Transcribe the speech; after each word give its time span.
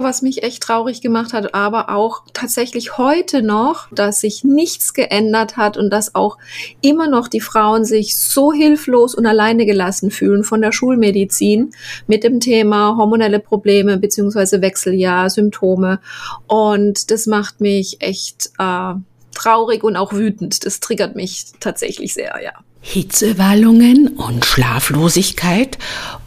was 0.00 0.22
mich 0.22 0.42
echt 0.42 0.62
traurig 0.62 1.00
gemacht 1.00 1.32
hat, 1.32 1.54
aber 1.54 1.90
auch 1.90 2.22
tatsächlich 2.32 2.98
heute 2.98 3.42
noch, 3.42 3.88
dass 3.92 4.20
sich 4.20 4.44
nichts 4.44 4.94
geändert 4.94 5.56
hat 5.56 5.76
und 5.76 5.90
dass 5.90 6.14
auch 6.14 6.38
immer 6.80 7.08
noch 7.08 7.28
die 7.28 7.40
Frauen 7.40 7.84
sich 7.84 8.16
so 8.16 8.52
hilflos 8.52 9.14
und 9.14 9.26
alleine 9.26 9.66
gelassen 9.66 10.10
fühlen 10.10 10.44
von 10.44 10.60
der 10.60 10.72
Schulmedizin 10.72 11.72
mit 12.06 12.24
dem 12.24 12.40
Thema 12.40 12.96
hormonelle 12.96 13.40
Probleme 13.40 13.98
beziehungsweise 13.98 14.62
Wechseljahr, 14.62 15.30
Symptome. 15.30 16.00
Und 16.46 17.10
das 17.10 17.26
macht 17.26 17.60
mich 17.60 18.00
echt 18.00 18.50
äh, 18.58 18.94
traurig 19.34 19.84
und 19.84 19.96
auch 19.96 20.12
wütend. 20.12 20.64
Das 20.64 20.80
triggert 20.80 21.16
mich 21.16 21.46
tatsächlich 21.60 22.14
sehr, 22.14 22.40
ja. 22.42 22.52
Hitzewallungen 22.82 24.08
und 24.08 24.44
Schlaflosigkeit 24.46 25.76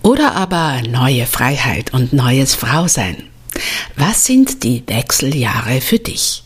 oder 0.04 0.36
aber 0.36 0.82
neue 0.88 1.26
Freiheit 1.26 1.94
und 1.94 2.14
neues 2.14 2.54
Frausein. 2.54 3.33
Was 3.96 4.26
sind 4.26 4.64
die 4.64 4.84
Wechseljahre 4.88 5.82
für 5.82 6.00
dich? 6.00 6.44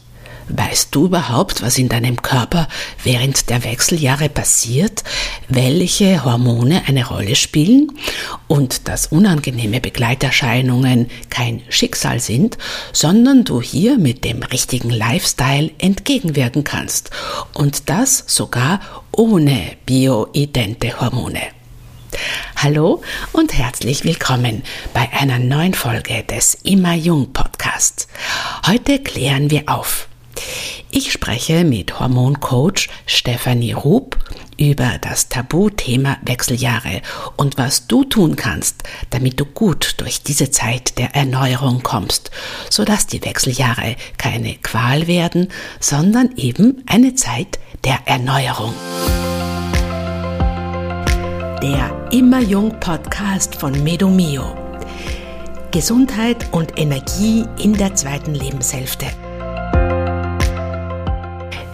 Weißt 0.49 0.95
du 0.95 1.05
überhaupt, 1.05 1.61
was 1.61 1.77
in 1.77 1.89
deinem 1.89 2.21
Körper 2.21 2.69
während 3.03 3.49
der 3.49 3.65
Wechseljahre 3.65 4.29
passiert, 4.29 5.03
welche 5.49 6.23
Hormone 6.23 6.83
eine 6.87 7.05
Rolle 7.05 7.35
spielen 7.35 7.91
und 8.47 8.87
dass 8.87 9.07
unangenehme 9.07 9.81
Begleiterscheinungen 9.81 11.09
kein 11.29 11.63
Schicksal 11.67 12.21
sind, 12.21 12.57
sondern 12.93 13.43
du 13.43 13.61
hier 13.61 13.97
mit 13.97 14.23
dem 14.23 14.41
richtigen 14.41 14.89
Lifestyle 14.89 15.71
entgegenwirken 15.79 16.63
kannst 16.63 17.11
und 17.53 17.89
das 17.89 18.23
sogar 18.27 18.79
ohne 19.11 19.73
bioidente 19.85 21.01
Hormone? 21.01 21.56
Hallo 22.55 23.01
und 23.31 23.53
herzlich 23.53 24.03
willkommen 24.03 24.63
bei 24.93 25.09
einer 25.13 25.39
neuen 25.39 25.73
Folge 25.73 26.23
des 26.23 26.55
Immer 26.63 26.93
Jung 26.93 27.33
Podcasts. 27.33 28.07
Heute 28.65 28.99
klären 28.99 29.51
wir 29.51 29.63
auf. 29.67 30.07
Ich 30.89 31.11
spreche 31.11 31.63
mit 31.63 31.99
Hormoncoach 31.99 32.89
Stefanie 33.05 33.73
Rup 33.73 34.17
über 34.57 34.97
das 35.01 35.29
Tabuthema 35.29 36.17
Wechseljahre 36.23 37.01
und 37.35 37.57
was 37.57 37.87
du 37.87 38.03
tun 38.03 38.35
kannst, 38.35 38.83
damit 39.09 39.39
du 39.39 39.45
gut 39.45 39.95
durch 39.97 40.23
diese 40.23 40.49
Zeit 40.49 40.97
der 40.97 41.15
Erneuerung 41.15 41.83
kommst, 41.83 42.31
sodass 42.69 43.07
die 43.07 43.23
Wechseljahre 43.23 43.95
keine 44.17 44.55
Qual 44.55 45.07
werden, 45.07 45.49
sondern 45.79 46.35
eben 46.37 46.83
eine 46.87 47.15
Zeit 47.15 47.59
der 47.83 47.99
Erneuerung 48.05 48.73
der 51.61 52.09
Immer 52.11 52.39
Jung 52.39 52.79
Podcast 52.79 53.55
von 53.55 53.71
Medomio. 53.83 54.55
Gesundheit 55.71 56.47
und 56.51 56.77
Energie 56.77 57.45
in 57.57 57.73
der 57.73 57.95
zweiten 57.95 58.35
Lebenshälfte. 58.35 59.07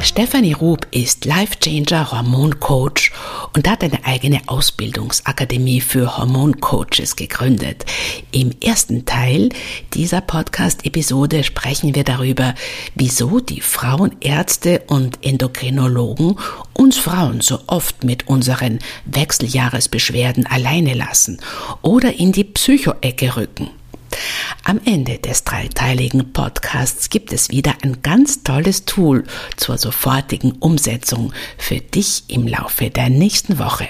Stephanie 0.04 0.52
Rub 0.52 0.86
ist 0.92 1.24
Life 1.24 1.60
Changer 1.62 2.12
Hormoncoach 2.12 3.14
und 3.56 3.70
hat 3.70 3.86
eine 3.86 4.04
eigene 4.06 4.42
Ausbildungsakademie 4.48 5.80
für 5.80 6.18
Hormoncoaches 6.18 7.16
gegründet. 7.16 7.86
Im 8.34 8.52
ersten 8.62 9.06
Teil 9.06 9.48
dieser 9.94 10.20
Podcast-Episode 10.20 11.46
sprechen 11.46 11.96
wir 11.96 12.04
darüber, 12.04 12.54
wieso 12.96 13.40
die 13.40 13.62
Frauenärzte 13.62 14.84
und 14.88 15.26
Endokrinologen 15.26 16.38
uns 16.74 16.98
Frauen 16.98 17.40
so 17.40 17.60
oft 17.68 18.04
mit 18.04 18.28
unseren 18.28 18.80
Wechseljahresbeschwerden 19.06 20.46
alleine 20.46 20.96
lassen 20.96 21.40
oder 21.82 22.14
in 22.20 22.34
die 22.34 22.44
Psychoecke 22.44 23.38
rücken. 23.38 23.70
Am 24.64 24.80
Ende 24.86 25.20
des 25.20 25.44
dreiteiligen 25.44 26.32
Podcasts 26.32 27.10
gibt 27.10 27.34
es 27.34 27.50
wieder 27.50 27.74
ein 27.82 28.02
ganz 28.02 28.44
tolles 28.44 28.86
Tool 28.86 29.26
zur 29.58 29.78
sofortigen 29.78 30.54
Umsetzung 30.54 31.34
für 31.58 31.80
dich 31.80 32.24
im 32.28 32.48
Laufe 32.48 32.90
der 32.90 33.10
nächsten 33.10 33.60
Woche. 33.60 33.90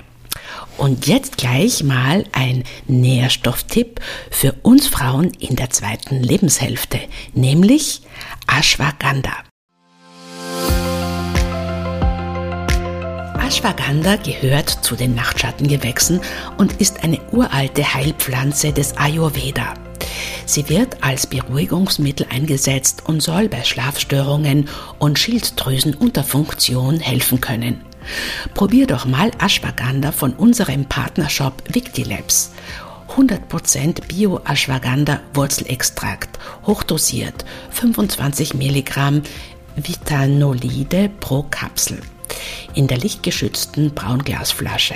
Und 0.77 1.05
jetzt 1.05 1.37
gleich 1.37 1.83
mal 1.83 2.25
ein 2.31 2.63
Nährstofftipp 2.87 4.01
für 4.31 4.53
uns 4.63 4.87
Frauen 4.87 5.31
in 5.39 5.55
der 5.55 5.69
zweiten 5.69 6.21
Lebenshälfte, 6.21 6.99
nämlich 7.33 8.01
Ashwagandha. 8.47 9.43
Ashwagandha 13.45 14.15
gehört 14.15 14.69
zu 14.69 14.95
den 14.95 15.13
Nachtschattengewächsen 15.13 16.21
und 16.57 16.81
ist 16.81 17.03
eine 17.03 17.19
uralte 17.31 17.93
Heilpflanze 17.93 18.73
des 18.73 18.97
Ayurveda. 18.97 19.75
Sie 20.45 20.69
wird 20.69 21.03
als 21.03 21.27
Beruhigungsmittel 21.27 22.27
eingesetzt 22.29 23.03
und 23.05 23.21
soll 23.21 23.49
bei 23.49 23.63
Schlafstörungen 23.63 24.69
und 24.99 25.19
Schilddrüsenunterfunktion 25.19 26.99
helfen 26.99 27.41
können. 27.41 27.81
Probier 28.53 28.87
doch 28.87 29.05
mal 29.05 29.31
Ashwagandha 29.39 30.11
von 30.11 30.33
unserem 30.33 30.85
Partnershop 30.85 31.63
Victilabs. 31.73 32.51
100% 33.15 34.07
Bio-Ashwagandha 34.07 35.19
Wurzelextrakt, 35.33 36.39
hochdosiert, 36.65 37.45
25 37.69 38.55
Milligramm 38.55 39.21
Vitanolide 39.75 41.09
pro 41.19 41.43
Kapsel 41.49 41.99
in 42.73 42.87
der 42.87 42.97
lichtgeschützten 42.97 43.93
Braunglasflasche. 43.93 44.95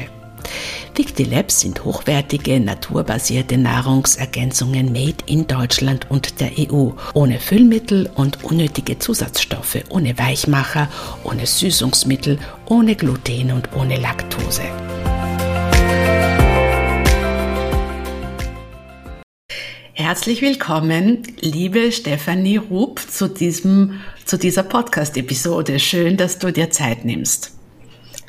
Victilabs 0.96 1.62
sind 1.62 1.84
hochwertige, 1.84 2.60
naturbasierte 2.60 3.58
Nahrungsergänzungen 3.58 4.92
made 4.92 5.24
in 5.26 5.48
Deutschland 5.48 6.10
und 6.10 6.40
der 6.40 6.52
EU, 6.58 6.92
ohne 7.14 7.40
Füllmittel 7.40 8.10
und 8.16 8.44
unnötige 8.44 9.00
Zusatzstoffe, 9.00 9.78
ohne 9.90 10.18
Weichmacher, 10.18 10.90
ohne 11.24 11.46
Süßungsmittel, 11.46 12.40
ohne 12.66 12.96
Gluten 12.96 13.52
und 13.52 13.70
ohne 13.76 13.98
Laktose. 13.98 14.64
Herzlich 19.94 20.44
willkommen, 20.44 21.24
liebe 21.42 21.92
Stefanie 21.92 22.58
Rupp, 22.58 23.00
zu, 23.00 23.28
diesem, 23.28 24.00
zu 24.26 24.38
dieser 24.38 24.64
Podcast-Episode. 24.64 25.80
Schön, 25.80 26.18
dass 26.18 26.38
du 26.38 26.54
dir 26.54 26.70
Zeit 26.70 27.04
nimmst. 27.04 27.57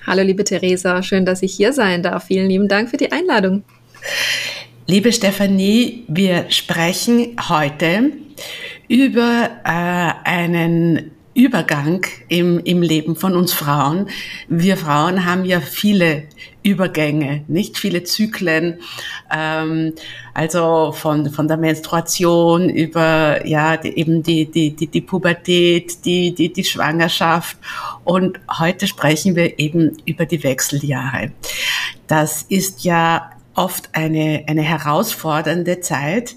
Hallo, 0.09 0.23
liebe 0.23 0.43
Theresa, 0.43 1.03
schön, 1.03 1.27
dass 1.27 1.43
ich 1.43 1.53
hier 1.55 1.75
sein 1.75 2.03
darf. 2.03 2.25
Vielen 2.25 2.49
lieben 2.49 2.67
Dank 2.67 2.89
für 2.89 2.97
die 2.97 3.13
Einladung. 3.13 3.63
Liebe 4.87 5.13
Stefanie, 5.13 6.05
wir 6.09 6.47
sprechen 6.49 7.37
heute 7.51 8.13
über 8.89 9.51
äh, 9.67 10.27
einen 10.27 11.11
Übergang 11.39 12.05
im, 12.27 12.59
im 12.59 12.83
Leben 12.83 13.15
von 13.15 13.37
uns 13.37 13.53
Frauen. 13.53 14.09
Wir 14.49 14.77
Frauen 14.77 15.25
haben 15.25 15.45
ja 15.45 15.61
viele 15.61 16.25
Übergänge, 16.65 17.45
nicht 17.47 17.79
viele 17.79 18.03
Zyklen, 18.03 18.81
ähm, 19.33 19.93
also 20.35 20.91
von, 20.91 21.31
von 21.31 21.47
der 21.47 21.57
Menstruation 21.57 22.69
über 22.69 23.47
ja 23.47 23.77
die, 23.77 23.97
eben 23.97 24.25
die, 24.25 24.51
die, 24.51 24.75
die, 24.75 24.89
die 24.89 25.01
Pubertät, 25.01 26.05
die, 26.05 26.35
die, 26.35 26.53
die 26.53 26.65
Schwangerschaft 26.65 27.57
und 28.03 28.41
heute 28.59 28.89
sprechen 28.89 29.37
wir 29.37 29.61
eben 29.61 29.97
über 30.07 30.27
die 30.27 30.43
Wechseljahre. 30.43 31.31
Das 32.09 32.43
ist 32.43 32.83
ja 32.83 33.31
oft 33.59 33.91
eine, 33.93 34.45
eine 34.47 34.63
herausfordernde 34.63 35.81
Zeit. 35.81 36.37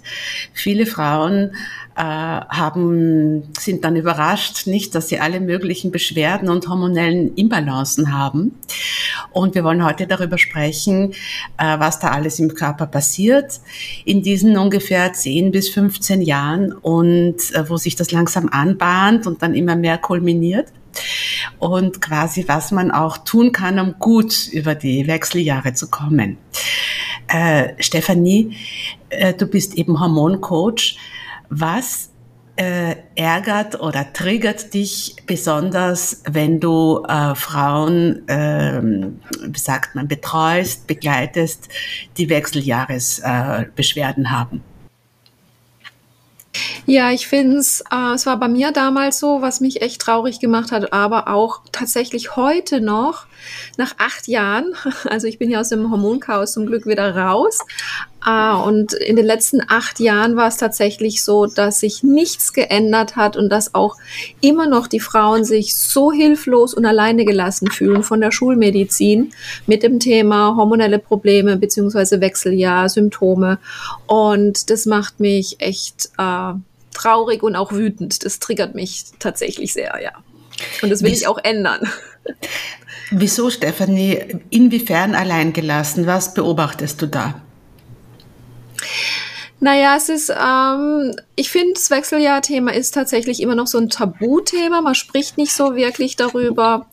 Viele 0.54 0.86
Frauen 0.86 1.56
haben, 1.96 3.44
sind 3.60 3.84
dann 3.84 3.96
überrascht, 3.96 4.68
nicht, 4.68 4.96
dass 4.96 5.10
sie 5.10 5.20
alle 5.20 5.40
möglichen 5.40 5.92
Beschwerden 5.92 6.50
und 6.50 6.68
hormonellen 6.68 7.36
Imbalancen 7.36 8.14
haben. 8.14 8.60
Und 9.32 9.56
wir 9.56 9.64
wollen 9.64 9.84
heute 9.84 10.08
darüber 10.08 10.38
sprechen, 10.38 11.14
äh, 11.58 11.80
was 11.80 12.00
da 12.00 12.10
alles 12.10 12.40
im 12.40 12.54
Körper 12.54 12.86
passiert 12.86 13.60
in 14.06 14.22
diesen 14.22 14.58
ungefähr 14.58 15.14
10 15.14 15.52
bis 15.52 15.70
15 15.70 16.22
Jahren 16.22 16.72
und 16.74 17.38
äh, 17.54 17.70
wo 17.70 17.78
sich 17.78 17.96
das 17.96 18.12
langsam 18.12 18.50
anbahnt 18.50 19.28
und 19.28 19.42
dann 19.42 19.54
immer 19.54 19.76
mehr 19.76 19.98
kulminiert 19.98 20.68
und 21.60 22.02
quasi 22.02 22.46
was 22.48 22.72
man 22.72 22.92
auch 22.92 23.18
tun 23.20 23.52
kann, 23.52 23.80
um 23.80 23.96
gut 24.00 24.48
über 24.52 24.76
die 24.76 25.08
Wechseljahre 25.08 25.74
zu 25.74 25.90
kommen. 25.90 26.38
Äh, 27.28 27.74
Stefanie, 27.80 28.58
äh, 29.10 29.34
du 29.34 29.48
bist 29.48 29.76
eben 29.76 30.00
Hormoncoach. 30.00 30.98
Was 31.54 32.12
äh, 32.56 32.96
ärgert 33.16 33.82
oder 33.82 34.14
triggert 34.14 34.74
dich 34.74 35.18
besonders, 35.28 36.24
wenn 36.30 36.62
du 36.62 37.04
äh, 37.10 37.36
Frauen, 37.36 38.26
äh, 38.30 38.82
wie 38.82 39.60
sagt 39.60 39.94
man, 39.96 40.08
betreust, 40.08 40.88
begleitest, 40.88 41.68
die 42.18 42.30
Wechseljahresbeschwerden 42.30 44.24
äh, 44.24 44.30
haben? 44.30 44.64
Ja, 46.86 47.12
ich 47.12 47.28
finde 47.28 47.58
es, 47.58 47.84
äh, 47.92 48.14
es 48.16 48.26
war 48.26 48.40
bei 48.40 48.48
mir 48.48 48.72
damals 48.72 49.20
so, 49.20 49.42
was 49.42 49.60
mich 49.60 49.82
echt 49.82 50.00
traurig 50.00 50.40
gemacht 50.40 50.72
hat, 50.72 50.94
aber 50.94 51.28
auch 51.28 51.64
tatsächlich 51.74 52.38
heute 52.38 52.80
noch, 52.80 53.26
nach 53.78 53.96
acht 53.98 54.28
Jahren, 54.28 54.74
also 55.06 55.28
ich 55.28 55.40
bin 55.40 55.50
ja 55.50 55.60
aus 55.62 55.70
dem 55.70 55.92
Hormonchaos 55.92 56.54
zum 56.54 56.66
Glück 56.66 56.86
wieder 56.86 57.16
raus. 57.16 57.60
Ah, 58.24 58.62
und 58.62 58.94
in 58.94 59.16
den 59.16 59.26
letzten 59.26 59.62
acht 59.68 60.00
Jahren 60.00 60.36
war 60.36 60.48
es 60.48 60.58
tatsächlich 60.58 61.24
so, 61.24 61.48
dass 61.48 61.80
sich 61.80 62.04
nichts 62.04 62.54
geändert 62.54 63.16
hat 63.16 63.36
und 63.36 63.50
dass 63.50 63.74
auch 63.74 63.98
immer 64.42 64.68
noch 64.68 64.86
die 64.86 65.00
Frauen 65.00 65.44
sich 65.44 65.76
so 65.76 66.12
hilflos 66.12 66.76
und 66.76 66.86
alleine 66.86 67.26
gelassen 67.26 67.72
fühlen 67.72 68.04
von 68.04 68.22
der 68.22 68.32
Schulmedizin 68.32 69.34
mit 69.66 69.82
dem 69.82 70.00
Thema 70.00 70.56
hormonelle 70.56 71.00
Probleme 71.00 71.58
beziehungsweise 71.58 72.22
Wechseljahr, 72.22 72.90
Symptome. 72.90 73.58
Und 74.06 74.70
das 74.70 74.86
macht 74.86 75.20
mich 75.20 75.56
echt 75.60 76.12
äh, 76.20 76.54
traurig 76.94 77.42
und 77.42 77.56
auch 77.56 77.72
wütend. 77.72 78.24
Das 78.24 78.38
triggert 78.38 78.76
mich 78.76 79.06
tatsächlich 79.18 79.74
sehr, 79.74 80.00
ja. 80.00 80.12
Und 80.82 80.90
das 80.90 81.02
will 81.02 81.12
Wieso? 81.12 81.22
ich 81.22 81.28
auch 81.28 81.40
ändern. 81.44 81.88
Wieso, 83.12 83.50
Stefanie? 83.50 84.40
Inwiefern 84.50 85.16
alleingelassen? 85.16 86.08
Was 86.08 86.34
beobachtest 86.34 87.02
du 87.02 87.08
da? 87.08 87.42
Naja, 89.64 89.96
es 89.96 90.10
ist, 90.10 90.32
ähm, 90.32 91.16
ich 91.36 91.52
finde, 91.52 91.74
das 91.76 91.92
Wechseljahr-Thema 91.92 92.74
ist 92.74 92.96
tatsächlich 92.96 93.44
immer 93.44 93.54
noch 93.54 93.68
so 93.68 93.78
ein 93.78 93.90
Tabuthema. 93.90 94.82
Man 94.82 94.96
spricht 94.96 95.38
nicht 95.38 95.54
so 95.54 95.76
wirklich 95.76 96.16
darüber. 96.16 96.88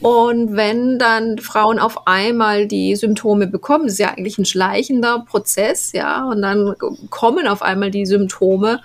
Und 0.00 0.56
wenn 0.56 0.98
dann 0.98 1.36
Frauen 1.36 1.78
auf 1.78 2.06
einmal 2.06 2.66
die 2.66 2.96
Symptome 2.96 3.46
bekommen, 3.46 3.84
das 3.84 3.94
ist 3.94 3.98
ja 3.98 4.08
eigentlich 4.08 4.38
ein 4.38 4.46
schleichender 4.46 5.26
Prozess, 5.28 5.92
ja, 5.92 6.24
und 6.24 6.40
dann 6.40 6.74
kommen 7.10 7.46
auf 7.46 7.60
einmal 7.60 7.90
die 7.90 8.06
Symptome. 8.06 8.80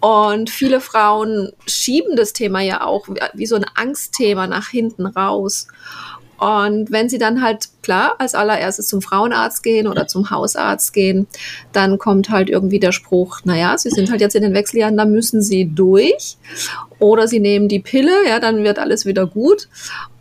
Und 0.00 0.50
viele 0.50 0.80
Frauen 0.80 1.52
schieben 1.66 2.16
das 2.16 2.32
Thema 2.32 2.60
ja 2.60 2.84
auch 2.84 3.08
wie 3.32 3.46
so 3.46 3.56
ein 3.56 3.66
Angstthema 3.74 4.46
nach 4.46 4.68
hinten 4.68 5.06
raus. 5.06 5.68
Und 6.38 6.90
wenn 6.90 7.08
sie 7.08 7.18
dann 7.18 7.42
halt, 7.42 7.68
klar, 7.82 8.16
als 8.18 8.34
allererstes 8.34 8.88
zum 8.88 9.00
Frauenarzt 9.00 9.62
gehen 9.62 9.86
oder 9.86 10.06
zum 10.06 10.30
Hausarzt 10.30 10.92
gehen, 10.92 11.26
dann 11.72 11.96
kommt 11.96 12.28
halt 12.28 12.50
irgendwie 12.50 12.80
der 12.80 12.92
Spruch, 12.92 13.40
naja, 13.44 13.78
sie 13.78 13.90
sind 13.90 14.10
halt 14.10 14.20
jetzt 14.20 14.34
in 14.34 14.42
den 14.42 14.52
Wechseljahren, 14.52 14.96
da 14.96 15.04
müssen 15.04 15.40
sie 15.40 15.70
durch. 15.72 16.36
Oder 17.04 17.28
sie 17.28 17.38
nehmen 17.38 17.68
die 17.68 17.80
Pille, 17.80 18.26
ja, 18.26 18.40
dann 18.40 18.64
wird 18.64 18.78
alles 18.78 19.04
wieder 19.04 19.26
gut. 19.26 19.68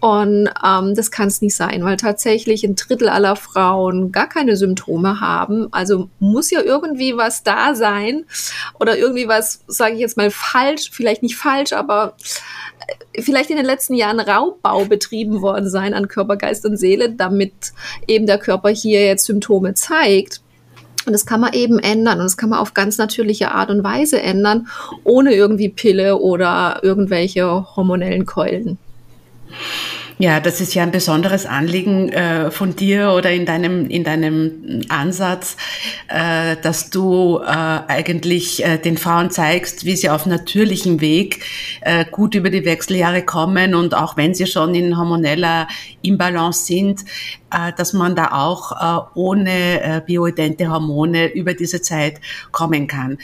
Und 0.01 0.49
ähm, 0.65 0.95
das 0.95 1.11
kann 1.11 1.29
es 1.29 1.41
nicht 1.41 1.55
sein, 1.55 1.85
weil 1.85 1.95
tatsächlich 1.95 2.65
ein 2.65 2.75
Drittel 2.75 3.07
aller 3.07 3.37
Frauen 3.37 4.11
gar 4.11 4.27
keine 4.27 4.57
Symptome 4.57 5.21
haben. 5.21 5.69
Also 5.71 6.09
muss 6.19 6.51
ja 6.51 6.61
irgendwie 6.61 7.15
was 7.15 7.41
da 7.41 7.73
sein 7.73 8.25
oder 8.81 8.97
irgendwie 8.97 9.29
was, 9.29 9.61
sage 9.67 9.93
ich 9.93 10.01
jetzt 10.01 10.17
mal, 10.17 10.29
falsch, 10.29 10.89
vielleicht 10.91 11.23
nicht 11.23 11.37
falsch, 11.37 11.71
aber 11.71 12.17
äh, 13.15 13.21
vielleicht 13.21 13.49
in 13.49 13.55
den 13.55 13.65
letzten 13.65 13.93
Jahren 13.93 14.19
Raubbau 14.19 14.83
betrieben 14.83 15.41
worden 15.41 15.69
sein 15.69 15.93
an 15.93 16.09
Körper, 16.09 16.35
Geist 16.35 16.65
und 16.65 16.75
Seele, 16.75 17.13
damit 17.13 17.71
eben 18.09 18.27
der 18.27 18.39
Körper 18.39 18.67
hier 18.67 19.05
jetzt 19.05 19.23
Symptome 19.23 19.73
zeigt. 19.73 20.42
Und 21.05 21.13
das 21.13 21.25
kann 21.25 21.41
man 21.41 21.53
eben 21.53 21.79
ändern 21.79 22.19
und 22.19 22.25
das 22.25 22.37
kann 22.37 22.49
man 22.49 22.59
auf 22.59 22.73
ganz 22.73 22.97
natürliche 22.97 23.51
Art 23.51 23.69
und 23.69 23.83
Weise 23.83 24.21
ändern, 24.21 24.67
ohne 25.03 25.33
irgendwie 25.33 25.69
Pille 25.69 26.17
oder 26.17 26.79
irgendwelche 26.81 27.75
hormonellen 27.75 28.25
Keulen. 28.25 28.77
Ja, 30.19 30.39
das 30.39 30.61
ist 30.61 30.75
ja 30.75 30.83
ein 30.83 30.91
besonderes 30.91 31.45
Anliegen 31.45 32.09
äh, 32.09 32.51
von 32.51 32.75
dir 32.75 33.11
oder 33.11 33.31
in 33.31 33.45
deinem, 33.45 33.89
in 33.89 34.03
deinem 34.03 34.81
Ansatz, 34.87 35.57
äh, 36.07 36.55
dass 36.61 36.91
du 36.91 37.39
äh, 37.39 37.45
eigentlich 37.45 38.63
äh, 38.63 38.77
den 38.77 38.97
Frauen 38.97 39.31
zeigst, 39.31 39.85
wie 39.85 39.95
sie 39.95 40.09
auf 40.09 40.25
natürlichem 40.25 41.01
Weg 41.01 41.43
äh, 41.81 42.05
gut 42.09 42.35
über 42.35 42.51
die 42.51 42.63
Wechseljahre 42.63 43.23
kommen 43.23 43.73
und 43.73 43.95
auch 43.95 44.15
wenn 44.15 44.35
sie 44.35 44.45
schon 44.45 44.75
in 44.75 44.97
hormoneller 44.97 45.67
Imbalance 46.03 46.65
sind, 46.65 47.01
dass 47.75 47.93
man 47.93 48.15
da 48.15 48.31
auch 48.31 48.71
äh, 48.71 49.05
ohne 49.15 49.81
äh, 49.81 50.01
bioidente 50.05 50.69
Hormone 50.69 51.33
über 51.33 51.53
diese 51.53 51.81
Zeit 51.81 52.19
kommen 52.51 52.87
kann. 52.87 53.17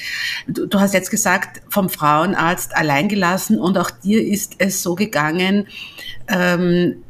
Du, 0.48 0.66
du 0.66 0.80
hast 0.80 0.94
jetzt 0.94 1.12
gesagt, 1.12 1.62
vom 1.70 1.90
Frauenarzt 1.90 2.76
alleingelassen 2.76 3.60
und 3.60 3.78
auch 3.78 3.90
dir 3.90 4.26
ist 4.26 4.56
es 4.60 4.84
so 4.84 4.96
gegangen, 4.96 5.68
ähm, 6.28 7.04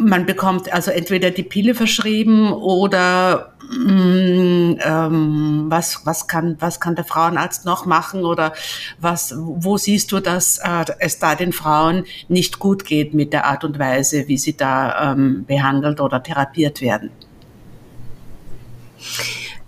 man 0.00 0.26
bekommt 0.26 0.72
also 0.72 0.90
entweder 0.90 1.30
die 1.30 1.42
Pille 1.42 1.74
verschrieben 1.74 2.52
oder 2.52 3.54
mm, 3.70 4.78
ähm, 4.82 5.66
was, 5.68 6.04
was, 6.04 6.26
kann, 6.26 6.56
was 6.60 6.80
kann 6.80 6.94
der 6.94 7.04
Frauenarzt 7.04 7.64
noch 7.64 7.86
machen 7.86 8.24
oder 8.24 8.52
was, 9.00 9.34
wo 9.36 9.76
siehst 9.76 10.12
du, 10.12 10.20
dass 10.20 10.58
äh, 10.58 10.84
es 10.98 11.18
da 11.18 11.34
den 11.34 11.52
Frauen 11.52 12.04
nicht 12.28 12.58
gut 12.58 12.84
geht 12.84 13.14
mit 13.14 13.32
der 13.32 13.46
Art 13.46 13.64
und 13.64 13.78
Weise, 13.78 14.28
wie 14.28 14.38
sie 14.38 14.56
da 14.56 15.12
ähm, 15.12 15.44
behandelt 15.46 16.00
oder 16.00 16.22
therapiert 16.22 16.80
werden? 16.80 17.10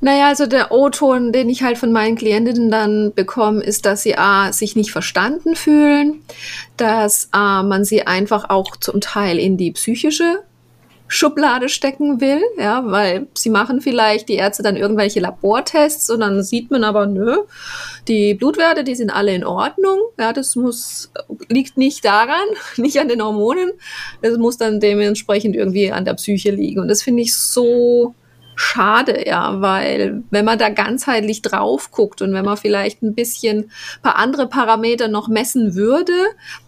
Naja, 0.01 0.29
also 0.29 0.47
der 0.47 0.73
O-Ton, 0.73 1.33
den 1.33 1.51
ich 1.51 1.63
halt 1.63 1.77
von 1.77 1.93
meinen 1.93 2.17
Klientinnen 2.17 2.71
dann 2.71 3.13
bekomme, 3.15 3.63
ist, 3.63 3.85
dass 3.85 4.03
sie 4.03 4.17
A, 4.17 4.53
sich 4.53 4.75
nicht 4.75 4.93
verstanden 4.93 5.55
fühlen, 5.57 6.23
dass 6.77 7.29
A, 7.33 7.63
man 7.63 7.85
sie 7.85 8.07
einfach 8.07 8.49
auch 8.49 8.77
zum 8.77 9.01
Teil 9.01 9.39
in 9.39 9.59
die 9.59 9.73
psychische 9.73 10.43
Schublade 11.13 11.69
stecken 11.69 12.21
will, 12.21 12.41
ja, 12.57 12.85
weil 12.87 13.27
sie 13.35 13.51
machen 13.51 13.81
vielleicht 13.81 14.29
die 14.29 14.37
Ärzte 14.37 14.63
dann 14.63 14.77
irgendwelche 14.77 15.19
Labortests 15.19 16.09
und 16.09 16.21
dann 16.21 16.45
sieht 16.45 16.71
man 16.71 16.85
aber, 16.85 17.07
nö, 17.07 17.37
die 18.07 18.35
Blutwerte, 18.35 18.85
die 18.85 18.95
sind 18.95 19.11
alle 19.11 19.35
in 19.35 19.45
Ordnung, 19.45 19.99
ja, 20.21 20.33
das 20.33 20.55
muss, 20.55 21.11
liegt 21.49 21.77
nicht 21.77 22.05
daran, 22.05 22.47
nicht 22.77 23.01
an 23.01 23.09
den 23.09 23.23
Hormonen, 23.23 23.73
das 24.23 24.39
muss 24.39 24.57
dann 24.57 24.79
dementsprechend 24.79 25.57
irgendwie 25.57 25.91
an 25.91 26.05
der 26.05 26.15
Psyche 26.15 26.53
liegen. 26.53 26.81
Und 26.81 26.87
das 26.87 27.03
finde 27.03 27.23
ich 27.23 27.35
so 27.37 28.15
schade, 28.61 29.27
ja, 29.27 29.61
weil 29.63 30.23
wenn 30.31 30.45
man 30.45 30.59
da 30.59 30.69
ganzheitlich 30.69 31.41
drauf 31.41 31.91
guckt 31.91 32.21
und 32.21 32.35
wenn 32.35 32.45
man 32.45 32.59
vielleicht 32.59 33.03
ein 33.03 33.15
bisschen 33.15 33.71
paar 34.03 34.17
andere 34.17 34.49
Parameter 34.49 35.09
noch 35.09 35.29
messen 35.29 35.75
würde, 35.75 36.13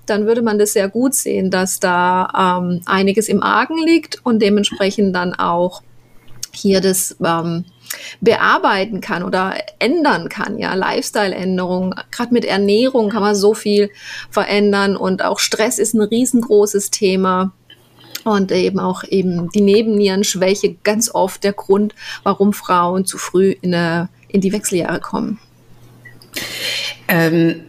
dann 0.06 0.26
würde 0.26 0.40
man 0.40 0.58
das 0.58 0.72
sehr 0.72 0.88
gut 0.88 1.14
sehen, 1.14 1.50
dass 1.50 1.80
da 1.80 2.60
ähm, 2.60 2.80
einiges 2.86 3.28
im 3.28 3.42
Argen 3.42 3.76
liegt 3.76 4.24
und 4.24 4.40
dementsprechend 4.40 5.14
dann 5.14 5.34
auch 5.34 5.82
hier 6.54 6.80
das 6.80 7.16
ähm, 7.22 7.66
bearbeiten 8.22 9.02
kann 9.02 9.22
oder 9.22 9.54
ändern 9.78 10.30
kann, 10.30 10.58
ja, 10.58 10.74
Lifestyle-Änderungen. 10.74 11.94
Gerade 12.10 12.32
mit 12.32 12.46
Ernährung 12.46 13.10
kann 13.10 13.22
man 13.22 13.34
so 13.34 13.52
viel 13.52 13.90
verändern 14.30 14.96
und 14.96 15.22
auch 15.22 15.38
Stress 15.38 15.78
ist 15.78 15.92
ein 15.92 16.00
riesengroßes 16.00 16.90
Thema 16.90 17.52
und 18.24 18.52
eben 18.52 18.78
auch 18.78 19.04
eben 19.04 19.50
die 19.50 19.60
Nebennierenschwäche 19.60 20.76
ganz 20.82 21.12
oft 21.12 21.44
der 21.44 21.52
Grund, 21.52 21.94
warum 22.22 22.52
Frauen 22.52 23.04
zu 23.04 23.18
früh 23.18 23.54
in, 23.60 23.74
eine, 23.74 24.08
in 24.28 24.40
die 24.40 24.52
Wechseljahre 24.52 25.00
kommen. 25.00 25.38
Ähm, 27.08 27.62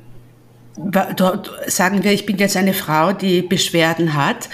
sagen 1.67 2.03
wir, 2.03 2.11
ich 2.11 2.25
bin 2.25 2.37
jetzt 2.37 2.57
eine 2.57 2.73
Frau, 2.73 3.13
die 3.13 3.41
Beschwerden 3.41 4.13
hat. 4.13 4.49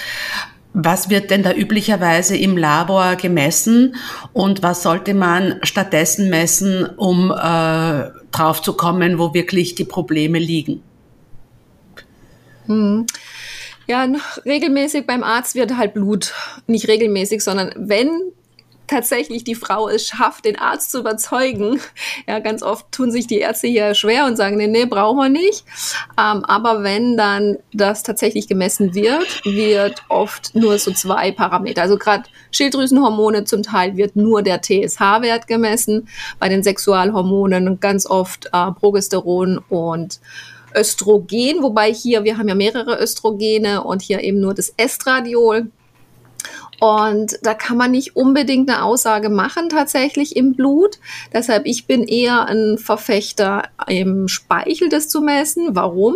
Was 0.73 1.09
wird 1.09 1.31
denn 1.31 1.41
da 1.41 1.51
üblicherweise 1.53 2.37
im 2.37 2.55
Labor 2.55 3.15
gemessen 3.15 3.95
und 4.33 4.61
was 4.61 4.83
sollte 4.83 5.13
man 5.13 5.59
stattdessen 5.63 6.29
messen, 6.29 6.85
um 6.85 7.31
äh, 7.31 8.09
drauf 8.31 8.61
zu 8.61 8.73
kommen, 8.73 9.17
wo 9.17 9.33
wirklich 9.33 9.73
die 9.75 9.83
Probleme 9.83 10.37
liegen? 10.37 10.83
Ja, 13.89 14.07
regelmäßig 14.45 15.07
beim 15.07 15.23
Arzt 15.23 15.55
wird 15.55 15.75
halt 15.75 15.95
Blut. 15.95 16.35
Nicht 16.67 16.87
regelmäßig, 16.87 17.43
sondern 17.43 17.73
wenn 17.75 18.11
tatsächlich 18.85 19.43
die 19.43 19.55
Frau 19.55 19.89
es 19.89 20.05
schafft, 20.05 20.45
den 20.45 20.59
Arzt 20.59 20.91
zu 20.91 20.99
überzeugen. 20.99 21.79
Ja, 22.27 22.37
ganz 22.39 22.61
oft 22.61 22.91
tun 22.91 23.11
sich 23.11 23.25
die 23.25 23.39
Ärzte 23.39 23.67
hier 23.67 23.95
schwer 23.95 24.25
und 24.25 24.35
sagen, 24.35 24.57
nee, 24.57 24.67
nee, 24.67 24.85
brauchen 24.85 25.17
wir 25.17 25.29
nicht. 25.29 25.63
Ähm, 26.19 26.45
aber 26.45 26.83
wenn 26.83 27.17
dann 27.17 27.57
das 27.73 28.03
tatsächlich 28.03 28.47
gemessen 28.47 28.93
wird, 28.93 29.43
wird 29.45 30.03
oft 30.09 30.53
nur 30.53 30.77
so 30.77 30.91
zwei 30.91 31.31
Parameter. 31.31 31.81
Also 31.81 31.97
gerade 31.97 32.25
Schilddrüsenhormone 32.51 33.45
zum 33.45 33.63
Teil 33.63 33.97
wird 33.97 34.15
nur 34.15 34.43
der 34.43 34.61
TSH-Wert 34.61 35.47
gemessen. 35.47 36.07
Bei 36.37 36.49
den 36.49 36.61
Sexualhormonen 36.61 37.79
ganz 37.79 38.05
oft 38.05 38.47
äh, 38.53 38.71
Progesteron 38.71 39.57
und 39.69 40.19
Östrogen, 40.75 41.61
wobei 41.61 41.93
hier, 41.93 42.23
wir 42.23 42.37
haben 42.37 42.47
ja 42.47 42.55
mehrere 42.55 43.01
Östrogene 43.01 43.83
und 43.83 44.01
hier 44.01 44.23
eben 44.23 44.39
nur 44.39 44.53
das 44.53 44.73
Estradiol. 44.77 45.71
Und 46.79 47.37
da 47.43 47.53
kann 47.53 47.77
man 47.77 47.91
nicht 47.91 48.15
unbedingt 48.15 48.69
eine 48.69 48.83
Aussage 48.83 49.29
machen 49.29 49.69
tatsächlich 49.69 50.35
im 50.35 50.53
Blut. 50.53 50.97
Deshalb, 51.33 51.65
ich 51.65 51.87
bin 51.87 52.03
eher 52.03 52.45
ein 52.45 52.77
Verfechter 52.77 53.63
im 53.87 54.27
Speichel 54.29 54.87
das 54.87 55.09
zu 55.09 55.21
messen. 55.21 55.75
Warum? 55.75 56.15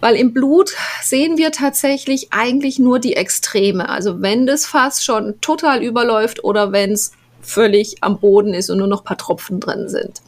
Weil 0.00 0.16
im 0.16 0.34
Blut 0.34 0.72
sehen 1.02 1.38
wir 1.38 1.50
tatsächlich 1.50 2.28
eigentlich 2.30 2.78
nur 2.78 2.98
die 2.98 3.16
Extreme. 3.16 3.88
Also 3.88 4.20
wenn 4.20 4.46
das 4.46 4.66
Fass 4.66 5.02
schon 5.02 5.40
total 5.40 5.82
überläuft 5.82 6.44
oder 6.44 6.72
wenn 6.72 6.92
es 6.92 7.12
völlig 7.40 7.96
am 8.02 8.18
Boden 8.18 8.52
ist 8.52 8.68
und 8.68 8.78
nur 8.78 8.86
noch 8.86 9.04
paar 9.04 9.16
Tropfen 9.16 9.60
drin 9.60 9.88
sind. 9.88 10.20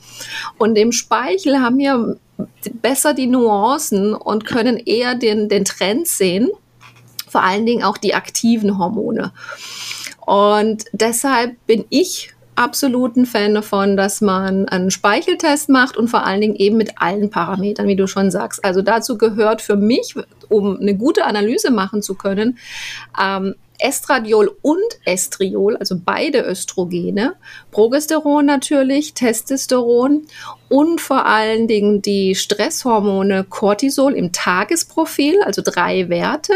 Und 0.57 0.77
im 0.77 0.93
Speichel 0.93 1.61
haben 1.61 1.79
wir 1.79 2.17
besser 2.83 3.15
die 3.15 3.27
Nuancen 3.27 4.15
und 4.15 4.47
können 4.47 4.77
eher 4.79 5.15
den, 5.15 5.49
den 5.49 5.65
Trend 5.65 6.09
sehen. 6.09 6.49
Vor 7.29 7.43
allen 7.43 7.67
Dingen 7.67 7.85
auch 7.85 7.99
die 7.99 8.15
aktiven 8.15 8.79
Hormone. 8.79 9.33
Und 10.25 10.85
deshalb 10.93 11.55
bin 11.67 11.85
ich 11.89 12.35
absoluten 12.57 13.27
Fan 13.27 13.55
davon, 13.55 13.97
dass 13.97 14.21
man 14.21 14.67
einen 14.69 14.91
Speicheltest 14.91 15.69
macht 15.69 15.97
und 15.97 16.09
vor 16.09 16.25
allen 16.25 16.41
Dingen 16.41 16.57
eben 16.57 16.77
mit 16.77 16.93
allen 16.97 17.31
Parametern, 17.31 17.87
wie 17.87 17.97
du 17.97 18.07
schon 18.07 18.31
sagst. 18.31 18.65
Also 18.65 18.83
dazu 18.83 19.19
gehört 19.19 19.61
für 19.63 19.77
mich, 19.77 20.15
um 20.49 20.79
eine 20.81 20.97
gute 20.97 21.25
Analyse 21.25 21.71
machen 21.71 22.03
zu 22.03 22.15
können, 22.15 22.59
ähm, 23.23 23.55
Estradiol 23.79 24.57
und 24.63 24.83
Estriol, 25.05 25.77
also 25.77 25.97
beide 26.03 26.43
Östrogene, 26.43 27.35
Progesteron 27.71 28.47
natürlich, 28.47 29.15
Testosteron 29.15 30.27
und 30.69 31.01
vor 31.01 31.27
allen 31.27 31.69
Dingen 31.69 32.03
die 32.03 32.35
Stresshormone 32.35 33.45
Cortisol 33.45 34.15
im 34.15 34.33
Tagesprofil, 34.33 35.43
also 35.43 35.63
drei 35.65 36.09
Werte, 36.09 36.55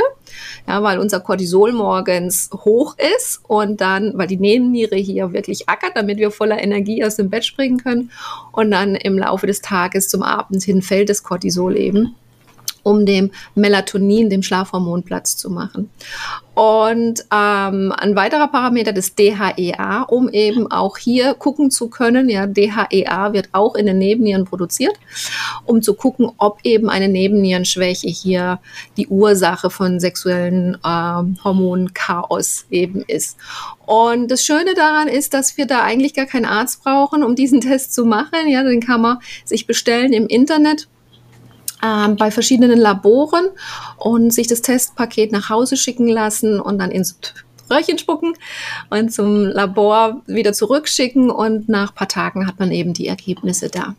ja, 0.67 0.83
weil 0.83 0.99
unser 0.99 1.21
Cortisol 1.21 1.73
morgens 1.73 2.51
hoch 2.53 2.97
ist 3.17 3.41
und 3.47 3.81
dann, 3.81 4.13
weil 4.17 4.27
die 4.27 4.37
Nebenniere 4.37 4.97
hier 4.97 5.33
wirklich 5.33 5.69
ackert, 5.69 5.93
damit 5.97 6.19
wir 6.19 6.31
voller 6.31 6.63
Energie 6.63 7.05
aus 7.05 7.17
dem 7.17 7.31
Bett 7.31 7.45
springen 7.45 7.79
können. 7.79 8.11
Und 8.53 8.71
dann 8.71 8.95
im 8.95 9.19
Laufe 9.19 9.47
des 9.47 9.61
Tages 9.61 10.09
zum 10.09 10.23
Abend 10.23 10.63
hin 10.63 10.83
fällt 10.83 11.09
das 11.09 11.23
Cortisol 11.23 11.77
eben 11.77 12.17
um 12.83 13.07
dem 13.07 13.31
Melatonin, 13.55 14.31
dem 14.31 14.43
Schlafhormon 14.43 15.03
Platz 15.03 15.37
zu 15.37 15.51
machen. 15.51 15.91
Und 16.55 17.25
ähm, 17.33 17.93
ein 17.97 18.17
weiterer 18.17 18.49
Parameter 18.49 18.93
des 18.93 19.15
DHEA, 19.15 20.03
um 20.03 20.29
eben 20.29 20.71
auch 20.71 20.99
hier 20.99 21.33
gucken 21.35 21.71
zu 21.71 21.89
können, 21.89 22.29
ja, 22.29 22.47
DHEA 22.47 23.33
wird 23.33 23.49
auch 23.53 23.77
in 23.77 23.87
den 23.87 23.99
Nebennieren 23.99 24.45
produziert, 24.45 24.95
um 25.65 25.81
zu 25.81 25.95
gucken, 25.95 26.31
ob 26.37 26.59
eben 26.65 26.91
eine 26.91 27.09
Nebennierenschwäche 27.09 28.09
hier 28.09 28.59
die 28.97 29.09
Ursache 29.09 29.71
von 29.71 30.01
sexuellen 30.01 30.77
ähm, 30.85 31.39
Hormonchaos 31.43 32.67
eben 32.71 33.05
ist. 33.07 33.39
Und 33.87 34.31
das 34.31 34.45
Schöne 34.45 34.75
daran 34.75 35.09
ist, 35.09 35.33
dass 35.33 35.57
wir 35.57 35.67
da 35.67 35.83
eigentlich 35.83 36.15
gar 36.15 36.27
keinen 36.27 36.45
Arzt 36.45 36.83
brauchen, 36.83 37.23
um 37.23 37.37
diesen 37.37 37.61
Test 37.63 37.95
zu 37.95 38.05
machen. 38.05 38.49
Ja, 38.49 38.63
den 38.65 38.81
kann 38.81 39.01
man 39.01 39.19
sich 39.45 39.67
bestellen 39.67 40.13
im 40.13 40.27
Internet 40.27 40.89
ähm, 41.85 42.17
bei 42.17 42.31
verschiedenen 42.31 42.79
Laboren 42.79 43.47
und 43.97 44.33
sich 44.33 44.47
das 44.47 44.63
Testpaket 44.63 45.33
nach 45.33 45.49
Hause 45.49 45.77
schicken 45.77 46.09
lassen 46.09 46.61
und 46.61 46.79
dann 46.79 46.91
ins 46.91 47.19
Röhrchen 47.71 47.99
spucken 47.99 48.35
und 48.91 49.13
zum 49.13 49.45
Labor 49.45 50.23
wieder 50.27 50.53
zurückschicken 50.53 51.31
und 51.31 51.69
nach 51.69 51.95
paar 51.95 52.09
Tagen 52.09 52.47
hat 52.47 52.59
man 52.59 52.73
eben 52.73 52.95
die 52.95 53.07
Ergebnisse 53.07 53.69
da. 53.69 53.95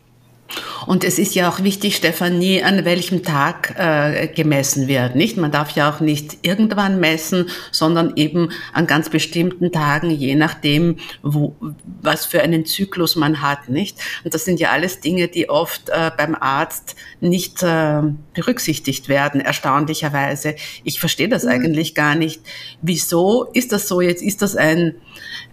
Und 0.87 1.03
es 1.03 1.19
ist 1.19 1.35
ja 1.35 1.49
auch 1.49 1.63
wichtig, 1.63 1.95
Stefanie, 1.95 2.63
an 2.63 2.85
welchem 2.85 3.23
Tag 3.23 3.75
äh, 3.77 4.27
gemessen 4.27 4.87
wird, 4.87 5.15
nicht? 5.15 5.37
Man 5.37 5.51
darf 5.51 5.71
ja 5.71 5.91
auch 5.91 5.99
nicht 5.99 6.39
irgendwann 6.41 6.99
messen, 6.99 7.49
sondern 7.71 8.13
eben 8.15 8.51
an 8.73 8.87
ganz 8.87 9.09
bestimmten 9.09 9.71
Tagen, 9.71 10.09
je 10.09 10.35
nachdem, 10.35 10.97
wo, 11.21 11.55
was 12.01 12.25
für 12.25 12.41
einen 12.41 12.65
Zyklus 12.65 13.15
man 13.15 13.41
hat, 13.41 13.69
nicht? 13.69 13.99
Und 14.23 14.33
das 14.33 14.45
sind 14.45 14.59
ja 14.59 14.71
alles 14.71 14.99
Dinge, 14.99 15.27
die 15.27 15.49
oft 15.49 15.89
äh, 15.89 16.11
beim 16.17 16.35
Arzt 16.35 16.95
nicht 17.19 17.61
äh, 17.63 18.01
berücksichtigt 18.33 19.07
werden, 19.07 19.39
erstaunlicherweise. 19.41 20.55
Ich 20.83 20.99
verstehe 20.99 21.29
das 21.29 21.43
mhm. 21.43 21.51
eigentlich 21.51 21.95
gar 21.95 22.15
nicht. 22.15 22.41
Wieso 22.81 23.45
ist 23.53 23.71
das 23.71 23.87
so? 23.87 24.01
Jetzt 24.01 24.23
ist 24.23 24.41
das 24.41 24.55
ein 24.55 24.95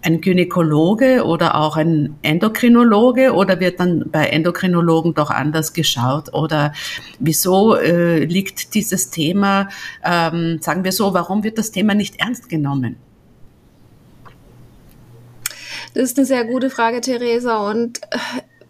ein 0.01 0.21
Gynäkologe 0.21 1.25
oder 1.25 1.55
auch 1.55 1.77
ein 1.77 2.15
Endokrinologe 2.21 3.33
oder 3.33 3.59
wird 3.59 3.79
dann 3.79 4.05
bei 4.11 4.27
Endokrinologen 4.27 5.13
doch 5.13 5.29
anders 5.29 5.73
geschaut? 5.73 6.33
Oder 6.33 6.73
wieso 7.19 7.75
äh, 7.75 8.25
liegt 8.25 8.73
dieses 8.73 9.09
Thema, 9.09 9.69
ähm, 10.03 10.59
sagen 10.61 10.83
wir 10.83 10.91
so, 10.91 11.13
warum 11.13 11.43
wird 11.43 11.57
das 11.57 11.71
Thema 11.71 11.93
nicht 11.93 12.19
ernst 12.19 12.49
genommen? 12.49 12.97
Das 15.93 16.03
ist 16.03 16.17
eine 16.17 16.25
sehr 16.25 16.45
gute 16.45 16.69
Frage, 16.69 17.01
Theresa. 17.01 17.69
Und 17.69 18.01
äh, 18.11 18.17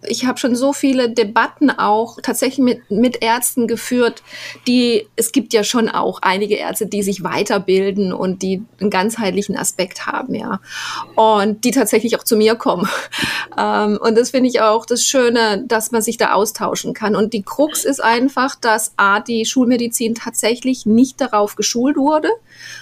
ich 0.07 0.25
habe 0.25 0.39
schon 0.39 0.55
so 0.55 0.71
viele 0.71 1.09
Debatten 1.09 1.69
auch 1.69 2.17
tatsächlich 2.21 2.59
mit, 2.59 2.89
mit 2.89 3.21
Ärzten 3.21 3.67
geführt, 3.67 4.23
die, 4.67 5.07
es 5.15 5.31
gibt 5.31 5.53
ja 5.53 5.63
schon 5.63 5.89
auch 5.89 6.19
einige 6.21 6.55
Ärzte, 6.55 6.87
die 6.87 7.03
sich 7.03 7.23
weiterbilden 7.23 8.13
und 8.13 8.41
die 8.41 8.63
einen 8.79 8.89
ganzheitlichen 8.89 9.57
Aspekt 9.57 10.05
haben, 10.05 10.35
ja. 10.35 10.61
Und 11.15 11.63
die 11.65 11.71
tatsächlich 11.71 12.17
auch 12.17 12.23
zu 12.23 12.35
mir 12.35 12.55
kommen. 12.55 12.87
Ähm, 13.57 13.97
und 14.01 14.15
das 14.15 14.29
finde 14.29 14.47
ich 14.47 14.61
auch 14.61 14.85
das 14.85 15.03
Schöne, 15.03 15.63
dass 15.67 15.91
man 15.91 16.01
sich 16.01 16.17
da 16.17 16.33
austauschen 16.33 16.93
kann. 16.93 17.15
Und 17.15 17.33
die 17.33 17.41
Krux 17.41 17.83
ist 17.83 18.01
einfach, 18.01 18.55
dass 18.55 18.93
A, 18.95 19.19
die 19.19 19.45
Schulmedizin 19.45 20.15
tatsächlich 20.15 20.85
nicht 20.85 21.19
darauf 21.19 21.55
geschult 21.55 21.97
wurde. 21.97 22.29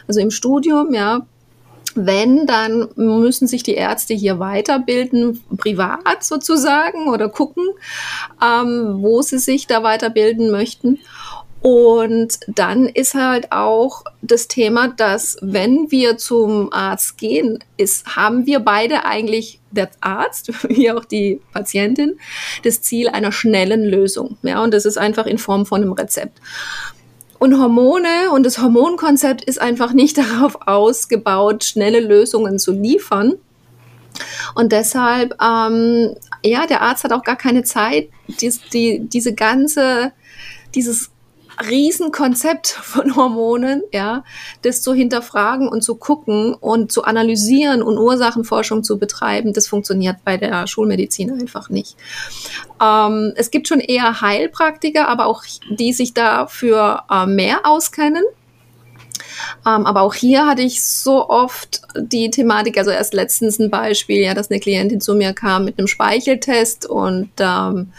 Also 0.07 0.19
im 0.19 0.29
Studium, 0.29 0.93
ja, 0.93 1.25
wenn, 2.05 2.45
dann 2.45 2.89
müssen 2.95 3.47
sich 3.47 3.63
die 3.63 3.75
Ärzte 3.75 4.13
hier 4.13 4.39
weiterbilden, 4.39 5.43
privat 5.57 6.23
sozusagen, 6.23 7.09
oder 7.09 7.29
gucken, 7.29 7.65
ähm, 8.43 8.97
wo 8.99 9.21
sie 9.21 9.39
sich 9.39 9.67
da 9.67 9.83
weiterbilden 9.83 10.51
möchten. 10.51 10.99
Und 11.61 12.39
dann 12.47 12.85
ist 12.85 13.15
halt 13.15 13.51
auch 13.51 14.03
das 14.21 14.47
Thema, 14.47 14.89
dass 14.89 15.37
wenn 15.41 15.89
wir 15.91 16.17
zum 16.17 16.71
Arzt 16.71 17.17
gehen, 17.17 17.59
ist, 17.77 18.15
haben 18.15 18.45
wir 18.45 18.59
beide 18.59 19.05
eigentlich, 19.05 19.59
der 19.71 19.89
Arzt 19.99 20.51
wie 20.69 20.91
auch 20.91 21.03
die 21.03 21.41
Patientin, 21.51 22.19
das 22.63 22.81
Ziel 22.81 23.09
einer 23.09 23.31
schnellen 23.31 23.83
Lösung. 23.83 24.37
Ja, 24.43 24.63
und 24.63 24.73
das 24.73 24.85
ist 24.85 24.97
einfach 24.97 25.25
in 25.25 25.37
Form 25.37 25.65
von 25.65 25.81
einem 25.81 25.93
Rezept. 25.93 26.39
Und 27.39 27.59
Hormone 27.59 28.31
und 28.31 28.45
das 28.45 28.59
Hormonkonzept 28.59 29.43
ist 29.43 29.61
einfach 29.61 29.93
nicht 29.93 30.17
darauf 30.19 30.67
ausgebaut, 30.67 31.63
schnelle 31.63 31.99
Lösungen 31.99 32.59
zu 32.59 32.71
liefern. 32.71 33.33
Und 34.55 34.71
deshalb, 34.71 35.35
ähm, 35.41 36.15
ja, 36.43 36.65
der 36.65 36.81
Arzt 36.81 37.03
hat 37.03 37.13
auch 37.13 37.23
gar 37.23 37.35
keine 37.35 37.63
Zeit, 37.63 38.09
die, 38.27 38.51
die, 38.73 38.99
diese 39.07 39.33
ganze, 39.33 40.11
dieses 40.73 41.11
Riesenkonzept 41.59 42.67
von 42.67 43.15
Hormonen, 43.15 43.83
ja, 43.91 44.23
das 44.61 44.81
zu 44.81 44.93
hinterfragen 44.93 45.67
und 45.67 45.81
zu 45.81 45.95
gucken 45.95 46.53
und 46.53 46.91
zu 46.91 47.03
analysieren 47.03 47.81
und 47.81 47.97
Ursachenforschung 47.97 48.83
zu 48.83 48.97
betreiben, 48.99 49.53
das 49.53 49.67
funktioniert 49.67 50.17
bei 50.23 50.37
der 50.37 50.67
Schulmedizin 50.67 51.31
einfach 51.31 51.69
nicht. 51.69 51.97
Ähm, 52.81 53.33
es 53.35 53.51
gibt 53.51 53.67
schon 53.67 53.79
eher 53.79 54.21
Heilpraktiker, 54.21 55.07
aber 55.07 55.25
auch 55.25 55.43
die 55.69 55.93
sich 55.93 56.13
dafür 56.13 57.03
äh, 57.09 57.25
mehr 57.25 57.61
auskennen. 57.65 58.23
Ähm, 59.65 59.85
aber 59.85 60.01
auch 60.01 60.13
hier 60.13 60.47
hatte 60.47 60.61
ich 60.61 60.83
so 60.83 61.29
oft 61.29 61.81
die 61.95 62.29
Thematik, 62.29 62.77
also 62.77 62.91
erst 62.91 63.13
letztens 63.13 63.59
ein 63.59 63.69
Beispiel, 63.69 64.21
ja, 64.21 64.33
dass 64.33 64.49
eine 64.49 64.59
Klientin 64.59 65.01
zu 65.01 65.15
mir 65.15 65.33
kam 65.33 65.65
mit 65.65 65.77
einem 65.77 65.87
Speicheltest 65.87 66.85
und 66.85 67.29
ähm, 67.39 67.91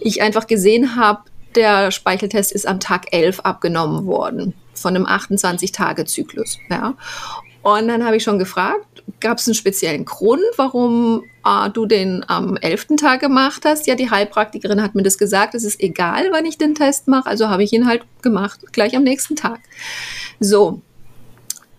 ich 0.00 0.22
einfach 0.22 0.46
gesehen 0.46 0.96
habe, 0.96 1.20
der 1.58 1.90
Speicheltest 1.90 2.52
ist 2.52 2.66
am 2.66 2.80
Tag 2.80 3.12
11 3.12 3.40
abgenommen 3.40 4.06
worden 4.06 4.54
von 4.74 4.94
einem 4.94 5.06
28-Tage-Zyklus. 5.06 6.58
Ja. 6.70 6.94
Und 7.62 7.88
dann 7.88 8.04
habe 8.04 8.16
ich 8.16 8.22
schon 8.22 8.38
gefragt, 8.38 9.02
gab 9.20 9.38
es 9.38 9.48
einen 9.48 9.54
speziellen 9.54 10.04
Grund, 10.04 10.42
warum 10.56 11.24
äh, 11.44 11.68
du 11.70 11.86
den 11.86 12.24
am 12.28 12.56
11. 12.56 12.96
Tag 13.00 13.20
gemacht 13.20 13.64
hast? 13.64 13.88
Ja, 13.88 13.96
die 13.96 14.08
Heilpraktikerin 14.08 14.80
hat 14.80 14.94
mir 14.94 15.02
das 15.02 15.18
gesagt, 15.18 15.54
es 15.54 15.64
ist 15.64 15.80
egal, 15.80 16.28
wann 16.30 16.46
ich 16.46 16.58
den 16.58 16.76
Test 16.76 17.08
mache, 17.08 17.26
also 17.28 17.48
habe 17.48 17.64
ich 17.64 17.72
ihn 17.72 17.86
halt 17.86 18.04
gemacht, 18.22 18.60
gleich 18.72 18.96
am 18.96 19.02
nächsten 19.02 19.34
Tag. 19.34 19.58
So, 20.38 20.80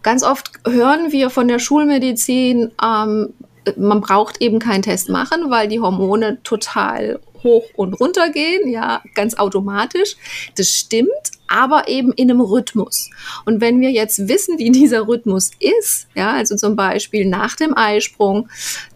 ganz 0.03 0.24
oft 0.24 0.51
hören 0.67 1.12
wir 1.13 1.29
von 1.29 1.48
der 1.48 1.59
Schulmedizin, 1.59 2.71
ähm, 2.83 3.33
man 3.77 4.01
braucht 4.01 4.41
eben 4.41 4.59
keinen 4.59 4.81
Test 4.81 5.09
machen, 5.09 5.49
weil 5.49 5.67
die 5.67 5.79
Hormone 5.79 6.39
total 6.43 7.19
hoch 7.43 7.65
und 7.75 7.93
runter 7.93 8.29
gehen, 8.29 8.69
ja, 8.69 9.01
ganz 9.15 9.35
automatisch. 9.35 10.15
Das 10.55 10.69
stimmt, 10.69 11.09
aber 11.47 11.88
eben 11.88 12.11
in 12.13 12.29
einem 12.29 12.41
Rhythmus. 12.41 13.09
Und 13.45 13.61
wenn 13.61 13.79
wir 13.81 13.91
jetzt 13.91 14.27
wissen, 14.27 14.59
wie 14.59 14.71
dieser 14.71 15.07
Rhythmus 15.07 15.51
ist, 15.59 16.07
ja, 16.15 16.31
also 16.33 16.55
zum 16.55 16.75
Beispiel 16.75 17.25
nach 17.25 17.55
dem 17.55 17.75
Eisprung 17.77 18.49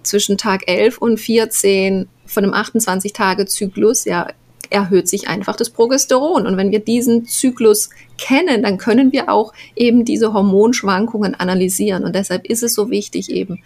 zwischen 0.03 0.37
Tag 0.37 0.67
11 0.67 0.97
und 0.97 1.19
14 1.19 2.07
von 2.25 2.43
einem 2.43 2.53
28-Tage-Zyklus, 2.53 4.05
ja, 4.05 4.27
erhöht 4.73 5.07
sich 5.07 5.27
einfach 5.27 5.55
das 5.55 5.69
Progesteron. 5.69 6.47
Und 6.47 6.57
wenn 6.57 6.71
wir 6.71 6.79
diesen 6.79 7.25
Zyklus 7.25 7.89
kennen, 8.17 8.63
dann 8.63 8.77
können 8.77 9.11
wir 9.11 9.29
auch 9.29 9.53
eben 9.75 10.03
diese 10.03 10.33
Hormonschwankungen 10.33 11.35
analysieren. 11.35 12.03
Und 12.03 12.15
deshalb 12.15 12.45
ist 12.45 12.63
es 12.63 12.73
so 12.73 12.89
wichtig, 12.89 13.29
eben 13.29 13.61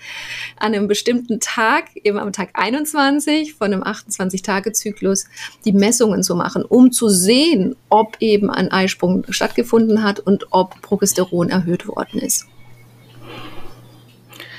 an 0.57 0.73
einem 0.73 0.87
bestimmten 0.87 1.39
Tag, 1.39 1.85
eben 1.95 2.19
am 2.19 2.33
Tag 2.33 2.49
21 2.53 3.53
von 3.53 3.73
einem 3.73 3.83
28-Tage-Zyklus, 3.83 5.25
die 5.65 5.73
Messungen 5.73 6.23
zu 6.23 6.35
machen, 6.35 6.63
um 6.63 6.91
zu 6.91 7.09
sehen, 7.09 7.75
ob 7.89 8.17
eben 8.19 8.49
ein 8.49 8.71
Eisprung 8.71 9.25
stattgefunden 9.29 10.03
hat 10.03 10.19
und 10.19 10.47
ob 10.51 10.81
Progesteron 10.81 11.49
erhöht 11.49 11.87
worden 11.87 12.19
ist. 12.19 12.47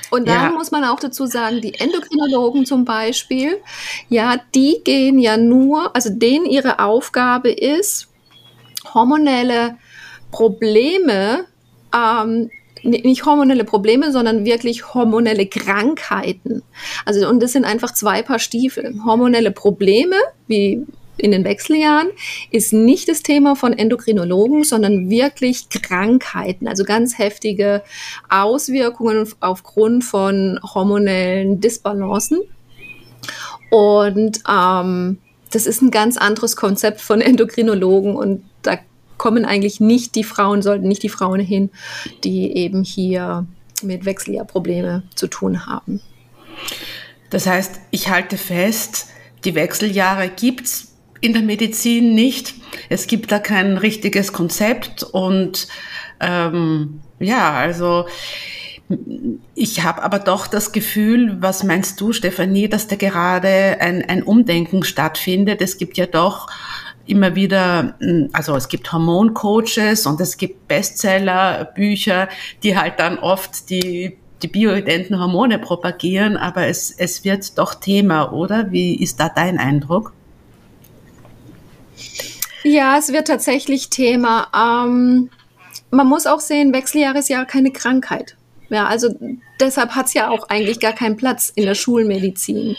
Und 0.09 0.27
dann 0.27 0.51
ja. 0.51 0.57
muss 0.57 0.71
man 0.71 0.83
auch 0.83 0.99
dazu 0.99 1.25
sagen, 1.25 1.61
die 1.61 1.75
Endokrinologen 1.75 2.65
zum 2.65 2.85
Beispiel, 2.85 3.57
ja, 4.09 4.37
die 4.55 4.81
gehen 4.83 5.19
ja 5.19 5.37
nur, 5.37 5.95
also 5.95 6.09
denen 6.09 6.45
ihre 6.45 6.79
Aufgabe 6.79 7.51
ist, 7.51 8.07
hormonelle 8.93 9.77
Probleme 10.31 11.45
ähm, 11.93 12.49
nicht 12.83 13.25
hormonelle 13.25 13.65
Probleme, 13.65 14.11
sondern 14.11 14.45
wirklich 14.45 14.93
hormonelle 14.93 15.45
Krankheiten. 15.47 16.63
Also, 17.05 17.27
und 17.27 17.41
das 17.41 17.51
sind 17.51 17.65
einfach 17.65 17.93
zwei 17.93 18.21
Paar 18.21 18.39
Stiefel. 18.39 18.95
Hormonelle 19.05 19.51
Probleme, 19.51 20.15
wie 20.47 20.85
in 21.19 21.31
den 21.31 21.43
Wechseljahren, 21.43 22.09
ist 22.51 22.73
nicht 22.73 23.09
das 23.09 23.23
Thema 23.23 23.55
von 23.55 23.73
Endokrinologen, 23.73 24.63
sondern 24.63 25.09
wirklich 25.09 25.69
Krankheiten, 25.69 26.67
also 26.67 26.83
ganz 26.83 27.17
heftige 27.17 27.83
Auswirkungen 28.29 29.27
aufgrund 29.39 30.03
von 30.03 30.59
hormonellen 30.63 31.59
Disbalancen. 31.59 32.39
Und 33.69 34.39
ähm, 34.49 35.17
das 35.51 35.65
ist 35.65 35.81
ein 35.81 35.91
ganz 35.91 36.17
anderes 36.17 36.55
Konzept 36.55 37.01
von 37.01 37.21
Endokrinologen 37.21 38.15
und 38.15 38.43
da 38.61 38.77
kommen 39.17 39.45
eigentlich 39.45 39.79
nicht 39.79 40.15
die 40.15 40.23
Frauen, 40.23 40.61
sollten 40.61 40.87
nicht 40.87 41.03
die 41.03 41.09
Frauen 41.09 41.39
hin, 41.39 41.69
die 42.23 42.55
eben 42.55 42.83
hier 42.83 43.45
mit 43.83 44.05
Wechseljahrprobleme 44.05 45.03
zu 45.15 45.27
tun 45.27 45.65
haben. 45.65 46.01
Das 47.29 47.45
heißt, 47.45 47.79
ich 47.91 48.09
halte 48.09 48.37
fest, 48.37 49.07
die 49.45 49.55
Wechseljahre 49.55 50.29
gibt 50.29 50.65
es 50.65 50.87
in 51.21 51.33
der 51.33 51.41
Medizin 51.41 52.13
nicht. 52.15 52.55
Es 52.89 53.07
gibt 53.07 53.31
da 53.31 53.39
kein 53.39 53.77
richtiges 53.77 54.33
Konzept 54.33 55.03
und 55.03 55.67
ähm, 56.19 57.01
ja, 57.19 57.53
also 57.53 58.05
ich 59.53 59.83
habe 59.83 60.01
aber 60.01 60.19
doch 60.19 60.47
das 60.47 60.71
Gefühl, 60.71 61.37
was 61.41 61.63
meinst 61.63 62.01
du, 62.01 62.11
Stefanie, 62.11 62.67
dass 62.67 62.87
da 62.87 62.95
gerade 62.95 63.77
ein, 63.79 64.03
ein 64.07 64.23
Umdenken 64.23 64.83
stattfindet? 64.83 65.61
Es 65.61 65.77
gibt 65.77 65.97
ja 65.97 66.07
doch 66.07 66.47
immer 67.05 67.35
wieder, 67.35 67.95
hm, 67.99 68.29
also 68.33 68.55
es 68.55 68.67
gibt 68.67 68.91
Hormoncoaches 68.91 70.05
und 70.05 70.19
es 70.21 70.37
gibt 70.37 70.67
Bestseller-Bücher, 70.67 72.29
die 72.63 72.77
halt 72.77 72.99
dann 72.99 73.19
oft 73.19 73.69
die, 73.69 74.17
die 74.41 74.47
bioidenten 74.47 75.19
Hormone 75.19 75.59
propagieren, 75.59 76.37
aber 76.37 76.67
es, 76.67 76.91
es 76.91 77.23
wird 77.23 77.57
doch 77.57 77.75
Thema, 77.75 78.31
oder? 78.31 78.71
Wie 78.71 78.95
ist 78.95 79.19
da 79.19 79.29
dein 79.29 79.59
Eindruck? 79.59 80.13
Ja, 82.63 82.97
es 82.97 83.11
wird 83.11 83.27
tatsächlich 83.27 83.89
Thema. 83.89 84.47
Ähm, 84.55 85.29
man 85.91 86.07
muss 86.07 86.27
auch 86.27 86.39
sehen, 86.39 86.73
Wechseljahre 86.73 87.19
ist 87.19 87.29
ja 87.29 87.45
keine 87.45 87.71
Krankheit. 87.71 88.35
Ja, 88.69 88.85
also 88.85 89.09
deshalb 89.59 89.91
hat 89.91 90.07
es 90.07 90.13
ja 90.13 90.29
auch 90.29 90.49
eigentlich 90.49 90.79
gar 90.79 90.93
keinen 90.93 91.17
Platz 91.17 91.51
in 91.55 91.65
der 91.65 91.75
Schulmedizin. 91.75 92.75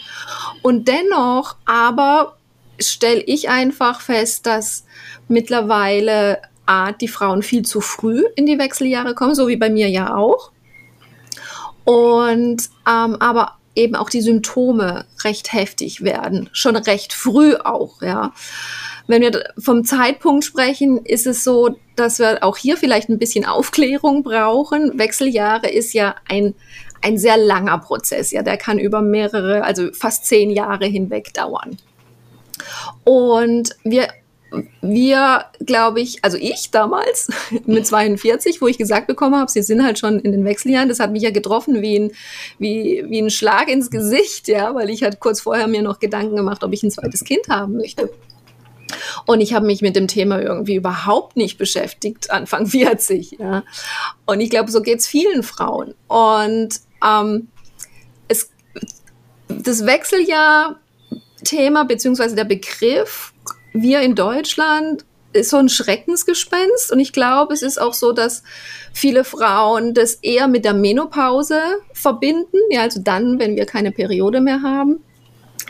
Und 0.61 0.87
dennoch 0.87 1.57
aber 1.65 2.37
stelle 2.79 3.21
ich 3.21 3.49
einfach 3.49 4.01
fest, 4.01 4.45
dass 4.45 4.85
mittlerweile 5.27 6.41
A, 6.65 6.93
die 6.93 7.07
Frauen 7.07 7.43
viel 7.43 7.63
zu 7.63 7.81
früh 7.81 8.23
in 8.35 8.45
die 8.45 8.57
Wechseljahre 8.57 9.15
kommen, 9.15 9.35
so 9.35 9.47
wie 9.47 9.57
bei 9.57 9.69
mir 9.69 9.89
ja 9.89 10.15
auch. 10.15 10.51
Und 11.83 12.69
ähm, 12.87 13.15
aber 13.19 13.57
eben 13.75 13.95
auch 13.95 14.09
die 14.09 14.21
Symptome 14.21 15.05
recht 15.23 15.53
heftig 15.53 16.03
werden, 16.03 16.49
schon 16.53 16.75
recht 16.75 17.13
früh 17.13 17.55
auch, 17.55 18.01
ja. 18.01 18.33
Wenn 19.11 19.23
wir 19.23 19.43
vom 19.57 19.83
Zeitpunkt 19.83 20.45
sprechen, 20.45 20.97
ist 21.03 21.27
es 21.27 21.43
so, 21.43 21.75
dass 21.97 22.19
wir 22.19 22.45
auch 22.45 22.55
hier 22.55 22.77
vielleicht 22.77 23.09
ein 23.09 23.19
bisschen 23.19 23.43
Aufklärung 23.43 24.23
brauchen. 24.23 24.97
Wechseljahre 24.97 25.69
ist 25.69 25.91
ja 25.93 26.15
ein, 26.29 26.55
ein 27.01 27.17
sehr 27.17 27.35
langer 27.35 27.79
Prozess, 27.79 28.31
ja, 28.31 28.41
der 28.41 28.55
kann 28.55 28.79
über 28.79 29.01
mehrere, 29.01 29.65
also 29.65 29.91
fast 29.91 30.27
zehn 30.27 30.49
Jahre 30.49 30.85
hinweg 30.85 31.33
dauern. 31.33 31.75
Und 33.03 33.75
wir 33.83 34.07
wir, 34.81 35.45
glaube 35.65 36.01
ich, 36.01 36.23
also 36.23 36.37
ich 36.37 36.71
damals 36.71 37.29
mit 37.65 37.87
42, 37.87 38.61
wo 38.61 38.67
ich 38.67 38.77
gesagt 38.77 39.07
bekommen 39.07 39.35
habe, 39.35 39.51
sie 39.51 39.61
sind 39.61 39.83
halt 39.83 39.99
schon 39.99 40.19
in 40.19 40.31
den 40.31 40.43
Wechseljahren, 40.45 40.89
das 40.89 40.99
hat 40.99 41.11
mich 41.11 41.23
ja 41.23 41.31
getroffen 41.31 41.81
wie 41.81 41.99
ein, 41.99 42.11
wie, 42.59 43.05
wie 43.07 43.21
ein 43.21 43.29
Schlag 43.29 43.69
ins 43.69 43.89
Gesicht, 43.89 44.49
ja, 44.49 44.75
weil 44.75 44.89
ich 44.89 45.03
halt 45.03 45.19
kurz 45.19 45.41
vorher 45.41 45.67
mir 45.67 45.81
noch 45.81 45.99
Gedanken 45.99 46.35
gemacht, 46.35 46.63
ob 46.63 46.73
ich 46.73 46.83
ein 46.83 46.91
zweites 46.91 47.23
Kind 47.23 47.47
haben 47.49 47.77
möchte. 47.77 48.09
Und 49.25 49.41
ich 49.41 49.53
habe 49.53 49.65
mich 49.65 49.81
mit 49.81 49.95
dem 49.95 50.07
Thema 50.07 50.41
irgendwie 50.41 50.75
überhaupt 50.75 51.37
nicht 51.37 51.57
beschäftigt, 51.57 52.31
Anfang 52.31 52.67
40. 52.67 53.37
Ja. 53.39 53.63
Und 54.25 54.39
ich 54.39 54.49
glaube, 54.49 54.71
so 54.71 54.81
geht 54.81 54.99
es 54.99 55.07
vielen 55.07 55.43
Frauen. 55.43 55.93
Und 56.07 56.69
ähm, 57.05 57.49
es, 58.27 58.49
das 59.47 59.85
Wechseljahr-Thema 59.85 61.85
beziehungsweise 61.85 62.35
der 62.35 62.45
Begriff, 62.45 63.33
wir 63.73 64.01
in 64.01 64.15
Deutschland, 64.15 65.05
ist 65.33 65.49
so 65.49 65.57
ein 65.57 65.69
Schreckensgespenst. 65.69 66.91
Und 66.91 66.99
ich 66.99 67.13
glaube, 67.13 67.53
es 67.53 67.61
ist 67.61 67.79
auch 67.79 67.93
so, 67.93 68.11
dass 68.11 68.43
viele 68.93 69.23
Frauen 69.23 69.93
das 69.93 70.15
eher 70.15 70.47
mit 70.47 70.65
der 70.65 70.73
Menopause 70.73 71.59
verbinden. 71.93 72.57
Ja, 72.69 72.81
also 72.81 73.01
dann, 73.01 73.39
wenn 73.39 73.55
wir 73.55 73.65
keine 73.65 73.91
Periode 73.91 74.41
mehr 74.41 74.61
haben. 74.61 75.03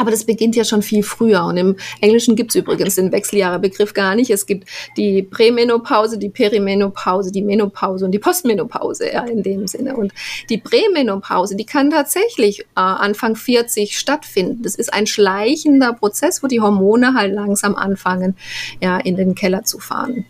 Aber 0.01 0.09
das 0.09 0.23
beginnt 0.23 0.55
ja 0.55 0.63
schon 0.63 0.81
viel 0.81 1.03
früher. 1.03 1.43
Und 1.45 1.57
im 1.57 1.75
Englischen 1.99 2.35
gibt 2.35 2.49
es 2.49 2.55
übrigens 2.55 2.95
den 2.95 3.11
Wechseljahrebegriff 3.11 3.93
gar 3.93 4.15
nicht. 4.15 4.31
Es 4.31 4.47
gibt 4.47 4.67
die 4.97 5.21
Prämenopause, 5.21 6.17
die 6.17 6.29
Perimenopause, 6.29 7.31
die 7.31 7.43
Menopause 7.43 8.05
und 8.05 8.11
die 8.11 8.17
Postmenopause 8.17 9.11
ja, 9.13 9.23
in 9.25 9.43
dem 9.43 9.67
Sinne. 9.67 9.95
Und 9.95 10.11
die 10.49 10.57
Prämenopause, 10.57 11.55
die 11.55 11.67
kann 11.67 11.91
tatsächlich 11.91 12.61
äh, 12.61 12.65
Anfang 12.75 13.35
40 13.35 13.95
stattfinden. 13.95 14.63
Das 14.63 14.73
ist 14.73 14.91
ein 14.91 15.05
schleichender 15.05 15.93
Prozess, 15.93 16.41
wo 16.41 16.47
die 16.47 16.61
Hormone 16.61 17.13
halt 17.13 17.31
langsam 17.31 17.75
anfangen, 17.75 18.35
ja, 18.81 18.97
in 18.97 19.15
den 19.15 19.35
Keller 19.35 19.65
zu 19.65 19.77
fahren. 19.77 20.25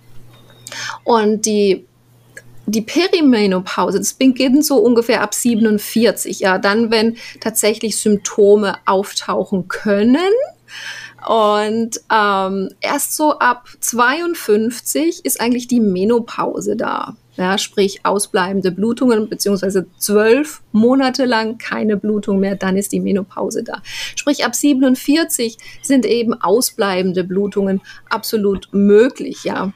Und 1.06 1.46
die 1.46 1.86
die 2.66 2.82
Perimenopause, 2.82 3.98
das 3.98 4.14
beginnt 4.14 4.66
so 4.66 4.78
ungefähr 4.78 5.22
ab 5.22 5.34
47, 5.34 6.40
ja, 6.40 6.58
dann, 6.58 6.92
wenn 6.92 7.18
tatsächlich 7.40 7.98
Symptome 7.98 8.76
auftauchen 8.86 9.68
können. 9.68 10.18
Und 11.28 12.02
ähm, 12.12 12.70
erst 12.80 13.16
so 13.16 13.38
ab 13.38 13.68
52 13.80 15.24
ist 15.24 15.40
eigentlich 15.40 15.68
die 15.68 15.80
Menopause 15.80 16.76
da. 16.76 17.16
Ja, 17.38 17.58
sprich 17.58 18.02
ausbleibende 18.06 18.72
Blutungen, 18.72 19.30
beziehungsweise 19.30 19.86
zwölf 19.98 20.62
Monate 20.74 21.26
lang 21.26 21.58
keine 21.58 21.96
Blutung 21.96 22.40
mehr, 22.40 22.56
dann 22.56 22.76
ist 22.76 22.92
die 22.92 23.00
Menopause 23.00 23.64
da. 23.64 23.82
Sprich, 24.16 24.44
ab 24.44 24.54
47 24.54 25.58
sind 25.82 26.06
eben 26.06 26.34
ausbleibende 26.34 27.24
Blutungen 27.24 27.82
absolut 28.10 28.68
möglich, 28.74 29.44
ja. 29.46 29.72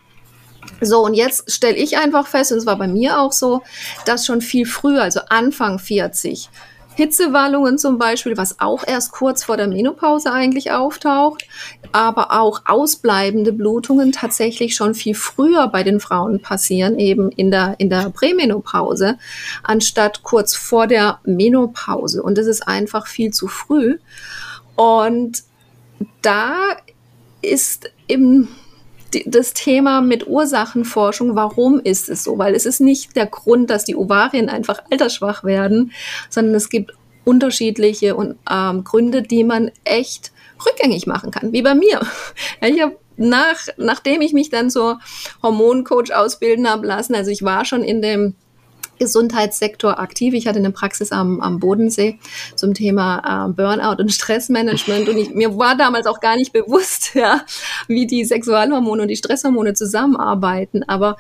So, 0.81 1.03
und 1.03 1.13
jetzt 1.13 1.51
stelle 1.51 1.75
ich 1.75 1.97
einfach 1.97 2.27
fest, 2.27 2.51
und 2.51 2.57
es 2.57 2.65
war 2.65 2.77
bei 2.77 2.87
mir 2.87 3.19
auch 3.19 3.31
so, 3.31 3.61
dass 4.05 4.25
schon 4.25 4.41
viel 4.41 4.65
früher, 4.65 5.03
also 5.03 5.21
Anfang 5.29 5.79
40, 5.79 6.49
Hitzewallungen 6.95 7.77
zum 7.77 7.97
Beispiel, 7.97 8.37
was 8.37 8.59
auch 8.59 8.85
erst 8.87 9.11
kurz 9.11 9.43
vor 9.43 9.57
der 9.57 9.67
Menopause 9.67 10.31
eigentlich 10.31 10.71
auftaucht, 10.71 11.45
aber 11.91 12.31
auch 12.39 12.61
ausbleibende 12.65 13.51
Blutungen 13.51 14.11
tatsächlich 14.11 14.75
schon 14.75 14.95
viel 14.95 15.13
früher 15.13 15.67
bei 15.67 15.83
den 15.83 15.99
Frauen 15.99 16.41
passieren, 16.41 16.97
eben 16.97 17.31
in 17.31 17.51
der, 17.51 17.75
in 17.79 17.89
der 17.89 18.09
Prämenopause, 18.09 19.17
anstatt 19.63 20.23
kurz 20.23 20.55
vor 20.55 20.87
der 20.87 21.19
Menopause. 21.25 22.23
Und 22.23 22.37
das 22.37 22.47
ist 22.47 22.67
einfach 22.67 23.07
viel 23.07 23.31
zu 23.31 23.47
früh. 23.47 23.97
Und 24.75 25.43
da 26.21 26.55
ist 27.41 27.91
im 28.07 28.47
das 29.25 29.53
Thema 29.53 30.01
mit 30.01 30.27
Ursachenforschung, 30.27 31.35
warum 31.35 31.79
ist 31.79 32.09
es 32.09 32.23
so? 32.23 32.37
Weil 32.37 32.55
es 32.55 32.65
ist 32.65 32.81
nicht 32.81 33.15
der 33.15 33.27
Grund, 33.27 33.69
dass 33.69 33.85
die 33.85 33.95
Ovarien 33.95 34.49
einfach 34.49 34.81
altersschwach 34.91 35.43
werden, 35.43 35.91
sondern 36.29 36.55
es 36.55 36.69
gibt 36.69 36.93
unterschiedliche 37.23 38.15
und, 38.15 38.37
ähm, 38.49 38.83
Gründe, 38.83 39.21
die 39.21 39.43
man 39.43 39.71
echt 39.83 40.31
rückgängig 40.65 41.07
machen 41.07 41.31
kann, 41.31 41.51
wie 41.51 41.61
bei 41.61 41.75
mir. 41.75 42.01
Ich 42.61 42.81
habe 42.81 42.97
nach, 43.17 43.67
nachdem 43.77 44.21
ich 44.21 44.33
mich 44.33 44.49
dann 44.49 44.69
zur 44.69 44.99
Hormoncoach 45.41 46.13
ausbilden 46.13 46.69
habe 46.69 46.85
lassen, 46.85 47.15
also 47.15 47.31
ich 47.31 47.43
war 47.43 47.65
schon 47.65 47.83
in 47.83 48.01
dem 48.01 48.35
Gesundheitssektor 48.99 49.99
aktiv. 49.99 50.33
Ich 50.33 50.47
hatte 50.47 50.59
eine 50.59 50.71
Praxis 50.71 51.11
am, 51.11 51.41
am 51.41 51.59
Bodensee 51.59 52.19
zum 52.55 52.73
Thema 52.73 53.47
äh, 53.47 53.51
Burnout 53.51 54.01
und 54.01 54.11
Stressmanagement 54.11 55.09
und 55.09 55.17
ich, 55.17 55.33
mir 55.33 55.57
war 55.57 55.77
damals 55.77 56.07
auch 56.07 56.19
gar 56.19 56.35
nicht 56.35 56.53
bewusst, 56.53 57.11
ja, 57.13 57.41
wie 57.87 58.07
die 58.07 58.25
Sexualhormone 58.25 59.03
und 59.03 59.07
die 59.07 59.15
Stresshormone 59.15 59.73
zusammenarbeiten. 59.73 60.83
Aber 60.83 61.17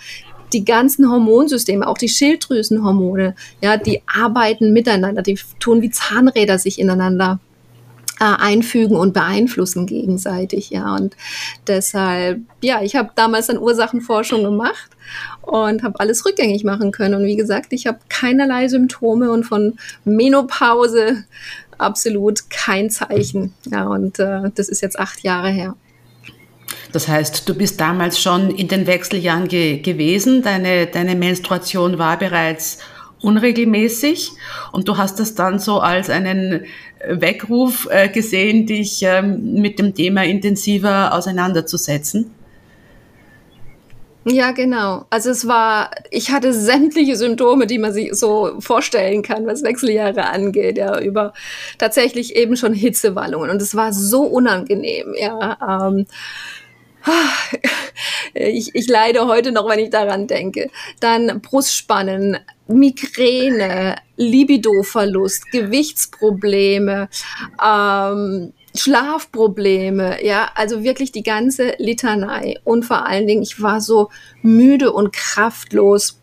die 0.53 0.63
ganzen 0.63 1.09
Hormonsysteme, 1.09 1.87
auch 1.87 1.97
die 1.97 2.09
Schilddrüsenhormone, 2.09 3.35
ja, 3.61 3.77
die 3.77 4.01
arbeiten 4.07 4.73
miteinander, 4.73 5.21
die 5.21 5.39
tun 5.59 5.81
wie 5.81 5.89
Zahnräder 5.89 6.59
sich 6.59 6.79
ineinander 6.79 7.39
einfügen 8.23 8.95
und 8.95 9.13
beeinflussen 9.13 9.85
gegenseitig, 9.85 10.69
ja. 10.69 10.95
Und 10.95 11.15
deshalb, 11.67 12.41
ja, 12.61 12.81
ich 12.81 12.95
habe 12.95 13.11
damals 13.15 13.47
dann 13.47 13.57
Ursachenforschung 13.57 14.43
gemacht 14.43 14.91
und 15.41 15.83
habe 15.83 15.99
alles 15.99 16.25
rückgängig 16.25 16.63
machen 16.63 16.91
können. 16.91 17.15
Und 17.15 17.25
wie 17.25 17.35
gesagt, 17.35 17.73
ich 17.73 17.87
habe 17.87 17.99
keinerlei 18.09 18.67
Symptome 18.67 19.31
und 19.31 19.43
von 19.43 19.77
Menopause 20.03 21.25
absolut 21.77 22.49
kein 22.49 22.89
Zeichen. 22.89 23.53
Ja, 23.65 23.85
und 23.87 24.19
äh, 24.19 24.49
das 24.55 24.69
ist 24.69 24.81
jetzt 24.81 24.99
acht 24.99 25.23
Jahre 25.23 25.49
her. 25.49 25.75
Das 26.91 27.07
heißt, 27.07 27.47
du 27.47 27.53
bist 27.53 27.79
damals 27.81 28.19
schon 28.19 28.49
in 28.49 28.67
den 28.67 28.87
Wechseljahren 28.87 29.47
ge 29.47 29.79
gewesen, 29.79 30.41
deine, 30.41 30.87
deine 30.87 31.15
Menstruation 31.15 31.97
war 31.97 32.17
bereits 32.17 32.79
unregelmäßig 33.21 34.31
und 34.71 34.87
du 34.87 34.97
hast 34.97 35.19
das 35.19 35.35
dann 35.35 35.59
so 35.59 35.79
als 35.79 36.09
einen 36.09 36.65
Weckruf 37.07 37.87
äh, 37.89 38.09
gesehen, 38.09 38.65
dich 38.65 39.03
ähm, 39.03 39.53
mit 39.53 39.79
dem 39.79 39.93
Thema 39.93 40.23
intensiver 40.23 41.13
auseinanderzusetzen? 41.13 42.31
Ja, 44.27 44.51
genau. 44.51 45.05
Also 45.11 45.29
es 45.29 45.47
war, 45.47 45.91
ich 46.09 46.31
hatte 46.31 46.51
sämtliche 46.51 47.15
Symptome, 47.15 47.67
die 47.67 47.77
man 47.77 47.93
sich 47.93 48.11
so 48.15 48.55
vorstellen 48.59 49.21
kann, 49.21 49.45
was 49.45 49.61
Wechseljahre 49.61 50.25
angeht, 50.25 50.79
ja, 50.79 50.99
über 50.99 51.33
tatsächlich 51.77 52.35
eben 52.35 52.55
schon 52.57 52.73
Hitzewallungen. 52.73 53.51
Und 53.51 53.61
es 53.61 53.75
war 53.75 53.93
so 53.93 54.23
unangenehm, 54.23 55.13
ja. 55.15 55.87
Ähm, 55.87 56.07
ich, 58.33 58.73
ich 58.73 58.87
leide 58.87 59.27
heute 59.27 59.51
noch, 59.51 59.69
wenn 59.69 59.79
ich 59.79 59.89
daran 59.89 60.27
denke. 60.27 60.69
Dann 60.99 61.41
Brustspannen, 61.41 62.37
Migräne, 62.67 63.95
Libidoverlust, 64.17 65.51
Gewichtsprobleme, 65.51 67.09
ähm, 67.63 68.53
Schlafprobleme, 68.75 70.25
ja, 70.25 70.49
also 70.55 70.83
wirklich 70.83 71.11
die 71.11 71.23
ganze 71.23 71.75
Litanei. 71.77 72.59
Und 72.63 72.83
vor 72.83 73.05
allen 73.05 73.27
Dingen, 73.27 73.41
ich 73.41 73.61
war 73.61 73.79
so 73.79 74.09
müde 74.41 74.91
und 74.91 75.13
kraftlos 75.13 76.19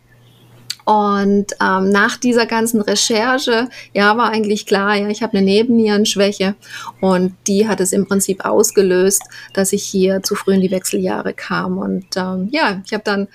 und 0.85 1.47
ähm, 1.61 1.89
nach 1.89 2.17
dieser 2.17 2.45
ganzen 2.45 2.81
Recherche, 2.81 3.69
ja, 3.93 4.17
war 4.17 4.29
eigentlich 4.29 4.65
klar, 4.65 4.95
ja, 4.95 5.07
ich 5.07 5.23
habe 5.23 5.37
eine 5.37 5.45
Nebennierenschwäche 5.45 6.55
und 6.99 7.35
die 7.47 7.67
hat 7.67 7.79
es 7.79 7.93
im 7.93 8.07
Prinzip 8.07 8.43
ausgelöst, 8.45 9.23
dass 9.53 9.73
ich 9.73 9.83
hier 9.83 10.23
zu 10.23 10.35
früh 10.35 10.55
in 10.55 10.61
die 10.61 10.71
Wechseljahre 10.71 11.33
kam. 11.33 11.77
Und 11.77 12.05
ähm, 12.17 12.49
ja, 12.51 12.81
ich 12.85 12.93
habe 12.93 13.03
dann 13.03 13.27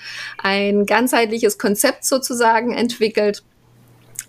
ein 0.42 0.84
ganzheitliches 0.84 1.58
Konzept 1.58 2.04
sozusagen 2.04 2.72
entwickelt 2.74 3.42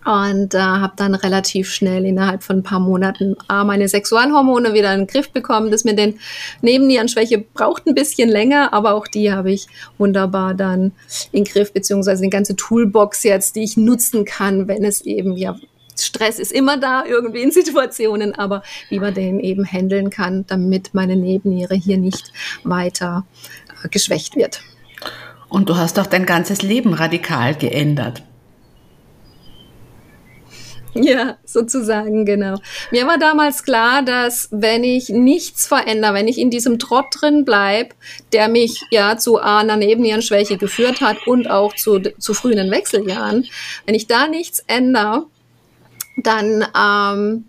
und 0.05 0.53
äh, 0.53 0.59
habe 0.59 0.93
dann 0.95 1.13
relativ 1.13 1.69
schnell 1.69 2.05
innerhalb 2.05 2.43
von 2.43 2.57
ein 2.57 2.63
paar 2.63 2.79
Monaten 2.79 3.35
A, 3.47 3.63
meine 3.63 3.87
Sexualhormone 3.87 4.73
wieder 4.73 4.93
in 4.93 5.01
den 5.01 5.07
Griff 5.07 5.31
bekommen. 5.31 5.71
Das 5.71 5.83
mit 5.83 5.99
den 5.99 6.19
Nebennierenschwäche 6.61 7.39
braucht 7.53 7.85
ein 7.85 7.95
bisschen 7.95 8.29
länger, 8.29 8.73
aber 8.73 8.93
auch 8.93 9.07
die 9.07 9.31
habe 9.31 9.51
ich 9.51 9.67
wunderbar 9.97 10.53
dann 10.53 10.93
in 11.31 11.43
den 11.43 11.51
Griff, 11.51 11.73
beziehungsweise 11.73 12.23
eine 12.23 12.29
ganze 12.29 12.55
Toolbox 12.55 13.23
jetzt, 13.23 13.55
die 13.55 13.63
ich 13.63 13.77
nutzen 13.77 14.25
kann, 14.25 14.67
wenn 14.67 14.83
es 14.83 15.01
eben 15.01 15.35
ja 15.35 15.55
Stress 16.01 16.39
ist 16.39 16.53
immer 16.53 16.77
da 16.77 17.03
irgendwie 17.05 17.41
in 17.41 17.51
Situationen, 17.51 18.33
aber 18.33 18.63
wie 18.87 18.99
man 18.99 19.13
den 19.13 19.39
eben 19.41 19.65
handeln 19.65 20.09
kann, 20.09 20.45
damit 20.47 20.93
meine 20.93 21.17
Nebenniere 21.17 21.75
hier 21.75 21.97
nicht 21.97 22.31
weiter 22.63 23.25
äh, 23.83 23.89
geschwächt 23.89 24.37
wird. 24.37 24.61
Und 25.49 25.67
du 25.67 25.75
hast 25.75 25.99
auch 25.99 26.05
dein 26.05 26.25
ganzes 26.25 26.61
Leben 26.61 26.93
radikal 26.93 27.55
geändert. 27.55 28.23
Ja, 31.09 31.37
sozusagen, 31.45 32.25
genau. 32.25 32.57
Mir 32.91 33.07
war 33.07 33.17
damals 33.17 33.63
klar, 33.63 34.01
dass 34.01 34.49
wenn 34.51 34.83
ich 34.83 35.09
nichts 35.09 35.65
verändere, 35.65 36.13
wenn 36.13 36.27
ich 36.27 36.37
in 36.37 36.49
diesem 36.49 36.77
Trott 36.77 37.05
drin 37.11 37.45
bleib, 37.45 37.93
der 38.33 38.49
mich 38.49 38.81
ja 38.91 39.17
zu 39.17 39.37
einer 39.37 39.77
Nebennierenschwäche 39.77 40.57
geführt 40.57 41.01
hat 41.01 41.25
und 41.25 41.49
auch 41.49 41.73
zu, 41.75 41.99
zu 41.99 42.33
frühen 42.33 42.69
Wechseljahren, 42.69 43.45
wenn 43.85 43.95
ich 43.95 44.07
da 44.07 44.27
nichts 44.27 44.63
ändere, 44.67 45.25
dann 46.17 46.67
ähm, 46.77 47.45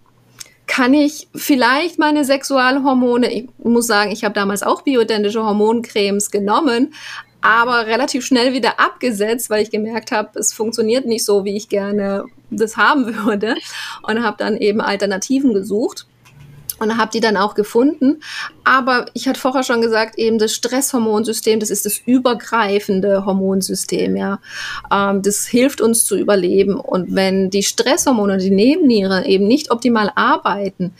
kann 0.66 0.94
ich 0.94 1.26
vielleicht 1.34 1.98
meine 1.98 2.24
Sexualhormone, 2.24 3.32
ich 3.32 3.48
muss 3.58 3.88
sagen, 3.88 4.12
ich 4.12 4.22
habe 4.22 4.34
damals 4.34 4.62
auch 4.62 4.82
bioidentische 4.82 5.42
Hormoncremes 5.42 6.30
genommen, 6.30 6.94
aber 7.40 7.86
relativ 7.86 8.24
schnell 8.24 8.52
wieder 8.52 8.80
abgesetzt, 8.80 9.50
weil 9.50 9.62
ich 9.62 9.70
gemerkt 9.70 10.12
habe, 10.12 10.38
es 10.38 10.52
funktioniert 10.52 11.06
nicht 11.06 11.24
so, 11.24 11.44
wie 11.44 11.56
ich 11.56 11.68
gerne 11.68 12.24
das 12.50 12.76
haben 12.76 13.06
würde. 13.24 13.54
Und 14.02 14.22
habe 14.22 14.36
dann 14.38 14.56
eben 14.56 14.80
Alternativen 14.80 15.54
gesucht 15.54 16.06
und 16.80 16.96
habe 16.96 17.10
die 17.12 17.20
dann 17.20 17.36
auch 17.36 17.54
gefunden. 17.54 18.20
Aber 18.64 19.06
ich 19.14 19.28
hatte 19.28 19.38
vorher 19.38 19.62
schon 19.62 19.80
gesagt, 19.80 20.18
eben 20.18 20.38
das 20.38 20.52
Stresshormonsystem, 20.54 21.60
das 21.60 21.70
ist 21.70 21.86
das 21.86 21.98
übergreifende 22.04 23.24
Hormonsystem, 23.24 24.16
ja. 24.16 24.40
Ähm, 24.92 25.22
das 25.22 25.46
hilft 25.46 25.80
uns 25.80 26.04
zu 26.04 26.16
überleben. 26.16 26.80
Und 26.80 27.14
wenn 27.14 27.50
die 27.50 27.62
Stresshormone, 27.62 28.38
die 28.38 28.50
Nebenniere 28.50 29.26
eben 29.26 29.46
nicht 29.46 29.70
optimal 29.70 30.10
arbeiten, 30.14 30.92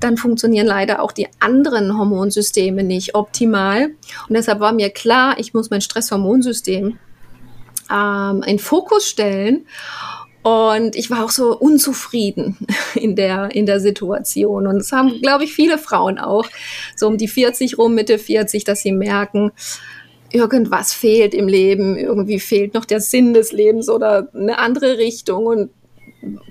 dann 0.00 0.16
funktionieren 0.16 0.66
leider 0.66 1.02
auch 1.02 1.12
die 1.12 1.28
anderen 1.40 1.96
Hormonsysteme 1.96 2.82
nicht 2.82 3.14
optimal. 3.14 3.86
Und 4.28 4.36
deshalb 4.36 4.60
war 4.60 4.72
mir 4.72 4.90
klar, 4.90 5.38
ich 5.38 5.54
muss 5.54 5.70
mein 5.70 5.80
Stresshormonsystem 5.80 6.98
ähm, 7.90 8.42
in 8.46 8.58
Fokus 8.58 9.06
stellen. 9.06 9.66
Und 10.42 10.96
ich 10.96 11.10
war 11.10 11.24
auch 11.24 11.30
so 11.30 11.56
unzufrieden 11.56 12.56
in 12.94 13.14
der, 13.14 13.50
in 13.54 13.66
der 13.66 13.80
Situation. 13.80 14.66
Und 14.66 14.78
das 14.78 14.92
haben, 14.92 15.20
glaube 15.20 15.44
ich, 15.44 15.52
viele 15.52 15.78
Frauen 15.78 16.18
auch, 16.18 16.48
so 16.96 17.06
um 17.06 17.18
die 17.18 17.28
40 17.28 17.78
rum, 17.78 17.94
Mitte 17.94 18.18
40, 18.18 18.64
dass 18.64 18.82
sie 18.82 18.92
merken, 18.92 19.52
irgendwas 20.30 20.92
fehlt 20.92 21.34
im 21.34 21.46
Leben, 21.46 21.96
irgendwie 21.96 22.40
fehlt 22.40 22.74
noch 22.74 22.84
der 22.84 23.00
Sinn 23.00 23.34
des 23.34 23.52
Lebens 23.52 23.88
oder 23.88 24.28
eine 24.34 24.58
andere 24.58 24.98
Richtung. 24.98 25.46
Und 25.46 25.70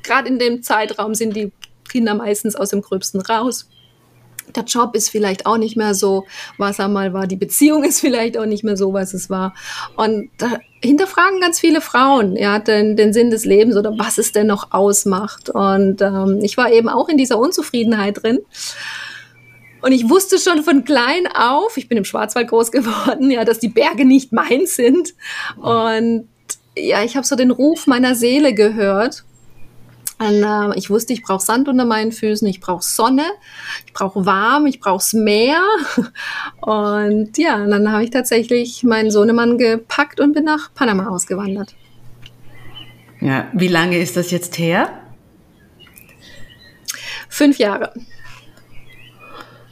gerade 0.04 0.30
in 0.30 0.40
dem 0.40 0.64
Zeitraum 0.64 1.16
sind 1.16 1.36
die 1.36 1.52
Kinder 1.90 2.14
meistens 2.14 2.56
aus 2.56 2.70
dem 2.70 2.82
Gröbsten 2.82 3.22
raus 3.22 3.68
der 4.56 4.64
Job 4.64 4.96
ist 4.96 5.10
vielleicht 5.10 5.46
auch 5.46 5.58
nicht 5.58 5.78
mehr 5.78 5.94
so, 5.94 6.26
was 6.58 6.80
er 6.80 6.88
mal 6.88 7.14
war. 7.14 7.28
Die 7.28 7.36
Beziehung 7.36 7.84
ist 7.86 8.00
vielleicht 8.00 8.38
auch 8.38 8.46
nicht 8.46 8.64
mehr 8.64 8.78
so, 8.78 8.94
was 8.94 9.14
es 9.14 9.30
war. 9.30 9.54
Und 9.96 10.30
da 10.38 10.60
hinterfragen 10.84 11.40
ganz 11.40 11.60
viele 11.60 11.82
Frauen, 11.82 12.36
ja, 12.36 12.60
den, 12.60 12.96
den 12.96 13.14
Sinn 13.14 13.30
des 13.30 13.46
Lebens 13.46 13.78
oder 13.78 13.98
was 13.98 14.18
es 14.18 14.32
denn 14.32 14.48
noch 14.48 14.72
ausmacht. 14.72 15.50
Und 15.50 16.02
ähm, 16.02 16.40
ich 16.42 16.58
war 16.58 16.72
eben 16.72 16.90
auch 16.90 17.08
in 17.08 17.18
dieser 17.18 17.38
Unzufriedenheit 17.38 18.24
drin. 18.24 18.40
Und 19.82 19.92
ich 19.92 20.10
wusste 20.10 20.38
schon 20.38 20.64
von 20.64 20.84
klein 20.84 21.28
auf, 21.34 21.78
ich 21.78 21.88
bin 21.88 21.98
im 21.98 22.06
Schwarzwald 22.06 22.48
groß 22.48 22.72
geworden, 22.72 23.32
ja, 23.32 23.46
dass 23.46 23.60
die 23.60 23.70
Berge 23.70 24.06
nicht 24.06 24.32
meins 24.32 24.76
sind. 24.76 25.14
Und 25.58 26.28
ja, 26.78 27.04
ich 27.04 27.16
habe 27.16 27.26
so 27.26 27.36
den 27.36 27.52
Ruf 27.52 27.88
meiner 27.88 28.16
Seele 28.16 28.54
gehört 28.54 29.24
und, 30.22 30.44
äh, 30.44 30.78
ich 30.78 30.92
wusste, 30.92 31.14
ich 31.14 31.24
brauche 31.24 31.44
Sand 31.44 31.68
unter 31.68 31.84
meinen 31.84 32.12
Füßen, 32.12 32.48
ich 32.48 32.60
brauche 32.60 32.84
Sonne, 32.84 33.26
ich 33.88 33.94
brauche 33.94 34.24
warm, 34.24 34.68
ich 34.68 34.80
brauche 34.80 34.98
das 35.00 35.14
Meer. 35.14 35.62
Und 36.62 37.38
ja, 37.40 37.56
und 37.56 37.72
dann 37.72 37.92
habe 37.92 38.04
ich 38.04 38.12
tatsächlich 38.12 38.84
meinen 38.84 39.10
Sohnemann 39.10 39.58
gepackt 39.58 40.20
und 40.20 40.34
bin 40.34 40.44
nach 40.44 40.72
Panama 40.76 41.08
ausgewandert. 41.08 41.74
Ja, 43.20 43.48
wie 43.54 43.68
lange 43.68 43.98
ist 43.98 44.16
das 44.16 44.30
jetzt 44.30 44.60
her? 44.60 44.90
Fünf 47.28 47.58
Jahre. 47.58 47.92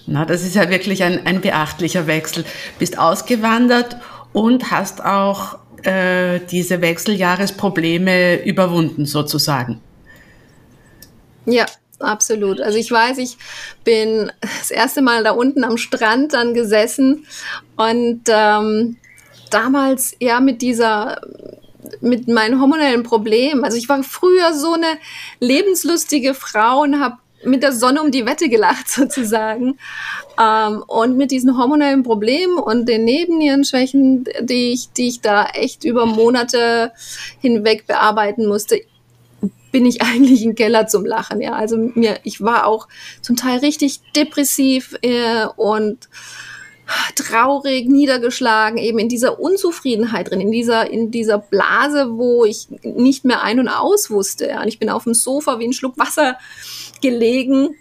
Na, 0.07 0.25
das 0.25 0.43
ist 0.43 0.55
ja 0.55 0.69
wirklich 0.71 1.03
ein, 1.03 1.27
ein 1.27 1.41
beachtlicher 1.41 2.07
Wechsel. 2.07 2.43
Bist 2.79 2.97
ausgewandert 2.97 3.97
und 4.33 4.71
hast 4.71 5.05
auch 5.05 5.59
äh, 5.83 6.39
diese 6.49 6.81
Wechseljahresprobleme 6.81 8.43
überwunden 8.43 9.05
sozusagen. 9.05 9.81
Ja, 11.45 11.65
absolut. 11.99 12.61
Also 12.61 12.77
ich 12.77 12.91
weiß, 12.91 13.17
ich 13.17 13.37
bin 13.83 14.31
das 14.41 14.71
erste 14.71 15.01
Mal 15.01 15.23
da 15.23 15.31
unten 15.31 15.63
am 15.63 15.77
Strand 15.77 16.33
dann 16.33 16.53
gesessen 16.53 17.25
und 17.75 18.21
ähm, 18.27 18.97
damals 19.49 20.15
ja 20.19 20.39
mit 20.39 20.61
dieser 20.61 21.21
mit 22.01 22.27
meinen 22.27 22.59
hormonellen 22.59 23.03
Problemen. 23.03 23.63
Also 23.63 23.77
ich 23.77 23.89
war 23.89 24.03
früher 24.03 24.53
so 24.53 24.73
eine 24.73 24.97
lebenslustige 25.39 26.33
Frau 26.33 26.81
und 26.81 26.99
habe 26.99 27.17
mit 27.45 27.63
der 27.63 27.71
Sonne 27.71 28.01
um 28.01 28.11
die 28.11 28.25
Wette 28.25 28.49
gelacht 28.49 28.89
sozusagen. 28.89 29.77
Ähm, 30.39 30.83
und 30.87 31.17
mit 31.17 31.31
diesen 31.31 31.57
hormonellen 31.57 32.03
Problemen 32.03 32.57
und 32.57 32.87
den 32.87 33.05
Nebennierenschwächen, 33.05 34.25
die 34.41 34.73
ich, 34.73 34.91
die 34.93 35.07
ich 35.07 35.21
da 35.21 35.45
echt 35.47 35.83
über 35.83 36.05
Monate 36.05 36.91
hinweg 37.39 37.87
bearbeiten 37.87 38.45
musste, 38.45 38.81
bin 39.71 39.85
ich 39.85 40.01
eigentlich 40.03 40.43
im 40.43 40.55
Keller 40.55 40.87
zum 40.87 41.05
Lachen. 41.05 41.41
Ja, 41.41 41.53
also 41.53 41.77
mir, 41.77 42.19
ich 42.23 42.41
war 42.41 42.65
auch 42.65 42.87
zum 43.21 43.35
Teil 43.35 43.59
richtig 43.59 44.01
depressiv 44.15 44.95
äh, 45.01 45.45
und 45.55 46.09
traurig, 47.15 47.87
niedergeschlagen, 47.87 48.79
eben 48.79 48.97
in 48.97 49.09
dieser 49.09 49.39
Unzufriedenheit 49.39 50.31
drin, 50.31 50.41
in 50.41 50.51
dieser, 50.51 50.89
in 50.89 51.11
dieser 51.11 51.37
Blase, 51.37 52.17
wo 52.17 52.45
ich 52.45 52.67
nicht 52.81 53.25
mehr 53.25 53.43
ein 53.43 53.59
und 53.59 53.67
aus 53.67 54.09
wusste. 54.09 54.47
Ja. 54.47 54.61
Und 54.61 54.67
ich 54.67 54.79
bin 54.79 54.89
auf 54.89 55.03
dem 55.03 55.13
Sofa 55.13 55.59
wie 55.59 55.67
ein 55.67 55.73
Schluck 55.73 55.97
Wasser 55.97 56.37
gelegen 57.01 57.75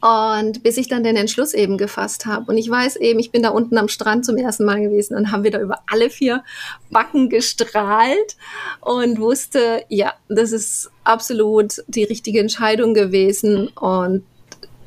und 0.00 0.62
bis 0.62 0.76
ich 0.76 0.88
dann 0.88 1.04
den 1.04 1.16
Entschluss 1.16 1.52
eben 1.52 1.76
gefasst 1.76 2.26
habe. 2.26 2.50
Und 2.50 2.58
ich 2.58 2.70
weiß 2.70 2.96
eben, 2.96 3.18
ich 3.18 3.30
bin 3.30 3.42
da 3.42 3.50
unten 3.50 3.76
am 3.76 3.88
Strand 3.88 4.24
zum 4.24 4.36
ersten 4.36 4.64
Mal 4.64 4.80
gewesen 4.80 5.16
und 5.16 5.30
haben 5.30 5.44
wir 5.44 5.50
da 5.50 5.60
über 5.60 5.80
alle 5.90 6.10
vier 6.10 6.42
Backen 6.90 7.28
gestrahlt 7.28 8.36
und 8.80 9.20
wusste, 9.20 9.84
ja, 9.88 10.14
das 10.28 10.52
ist 10.52 10.90
absolut 11.04 11.82
die 11.86 12.04
richtige 12.04 12.40
Entscheidung 12.40 12.94
gewesen. 12.94 13.68
Und 13.68 14.24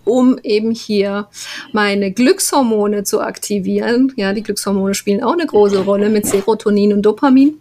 um 0.05 0.37
eben 0.43 0.71
hier 0.71 1.27
meine 1.71 2.11
Glückshormone 2.11 3.03
zu 3.03 3.21
aktivieren. 3.21 4.11
Ja, 4.17 4.33
die 4.33 4.43
Glückshormone 4.43 4.95
spielen 4.95 5.23
auch 5.23 5.33
eine 5.33 5.45
große 5.45 5.79
Rolle 5.79 6.09
mit 6.09 6.25
Serotonin 6.25 6.91
und 6.91 7.03
Dopamin 7.03 7.59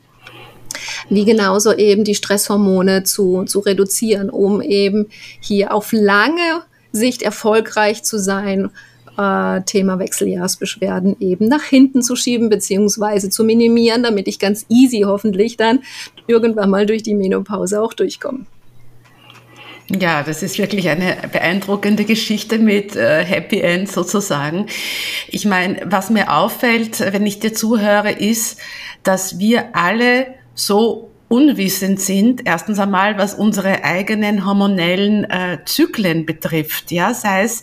wie 1.09 1.25
genauso 1.25 1.75
eben 1.75 2.05
die 2.05 2.15
Stresshormone 2.15 3.05
zu, 3.05 3.45
zu 3.45 3.61
reduzieren, 3.61 4.31
um 4.31 4.63
eben 4.63 5.09
hier 5.41 5.75
auf 5.75 5.93
lange 5.93 6.63
Sicht 6.93 7.23
erfolgreich 7.23 8.03
zu 8.03 8.19
sein, 8.19 8.71
äh, 9.19 9.61
Thema 9.63 9.99
Wechseljahrsbeschwerden 9.99 11.17
eben 11.21 11.49
nach 11.49 11.65
hinten 11.65 12.03
zu 12.03 12.17
schieben 12.17 12.49
beziehungsweise 12.49 13.31
zu 13.31 13.45
minimieren, 13.45 14.03
damit 14.03 14.29
ich 14.29 14.39
ganz 14.39 14.65
easy 14.69 15.03
hoffentlich 15.07 15.57
dann 15.57 15.81
irgendwann 16.27 16.71
mal 16.71 16.87
durch 16.87 17.03
die 17.03 17.15
Menopause 17.15 17.81
auch 17.81 17.93
durchkomme. 17.93 18.47
Ja, 20.01 20.23
das 20.23 20.43
ist 20.43 20.59
wirklich 20.59 20.89
eine 20.89 21.17
beeindruckende 21.31 22.05
Geschichte 22.05 22.59
mit 22.59 22.97
äh, 22.97 23.25
Happy 23.25 23.61
End 23.61 23.91
sozusagen. 23.91 24.67
Ich 25.29 25.45
meine, 25.45 25.83
was 25.85 26.09
mir 26.09 26.33
auffällt, 26.33 27.01
wenn 27.01 27.27
ich 27.27 27.41
dir 27.41 27.53
zuhöre, 27.53 28.13
ist, 28.13 28.59
dass 29.03 29.39
wir 29.39 29.77
alle 29.77 30.29
so 30.55 31.12
unwissend 31.33 31.99
sind, 31.99 32.43
erstens 32.45 32.79
einmal, 32.79 33.17
was 33.17 33.33
unsere 33.33 33.85
eigenen 33.85 34.45
hormonellen 34.45 35.25
äh, 35.25 35.61
Zyklen 35.65 36.27
betrifft, 36.27 36.93
ja, 36.93 37.15
sei 37.15 37.45
es 37.45 37.63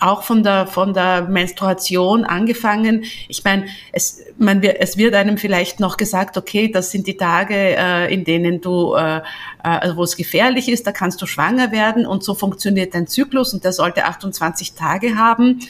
auch 0.00 0.22
von 0.22 0.42
der, 0.42 0.66
von 0.66 0.92
der 0.92 1.22
Menstruation 1.22 2.24
angefangen. 2.24 3.04
Ich 3.28 3.42
meine, 3.42 3.66
es, 3.92 4.22
man, 4.38 4.62
es 4.62 4.98
wird 4.98 5.14
einem 5.14 5.38
vielleicht 5.38 5.80
noch 5.80 5.96
gesagt, 5.96 6.36
okay, 6.36 6.70
das 6.70 6.90
sind 6.90 7.06
die 7.06 7.16
Tage, 7.16 7.54
äh, 7.54 8.12
in 8.12 8.24
denen 8.24 8.60
du, 8.60 8.94
äh, 8.94 9.20
also 9.62 9.96
wo 9.96 10.02
es 10.02 10.16
gefährlich 10.16 10.68
ist, 10.68 10.86
da 10.86 10.92
kannst 10.92 11.20
du 11.22 11.26
schwanger 11.26 11.72
werden 11.72 12.06
und 12.06 12.24
so 12.24 12.34
funktioniert 12.34 12.94
dein 12.94 13.06
Zyklus 13.06 13.52
und 13.52 13.64
der 13.64 13.72
sollte 13.72 14.04
28 14.04 14.74
Tage 14.74 15.16
haben. 15.16 15.60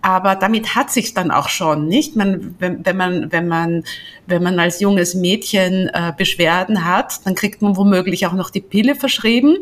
Aber 0.00 0.36
damit 0.36 0.74
hat 0.74 0.90
sich 0.90 1.14
dann 1.14 1.30
auch 1.30 1.48
schon, 1.48 1.88
nicht? 1.88 2.14
Man, 2.14 2.54
wenn, 2.58 2.84
wenn 2.86 2.96
man, 2.96 3.32
wenn 3.32 3.48
man, 3.48 3.84
wenn 4.26 4.42
man 4.42 4.58
als 4.60 4.80
junges 4.80 5.14
Mädchen 5.14 5.88
äh, 5.92 6.12
Beschwerden 6.16 6.84
hat, 6.84 7.26
dann 7.26 7.34
kriegt 7.34 7.62
man 7.62 7.76
womöglich 7.76 8.26
auch 8.26 8.32
noch 8.32 8.50
die 8.50 8.60
Pille 8.60 8.94
verschrieben, 8.94 9.56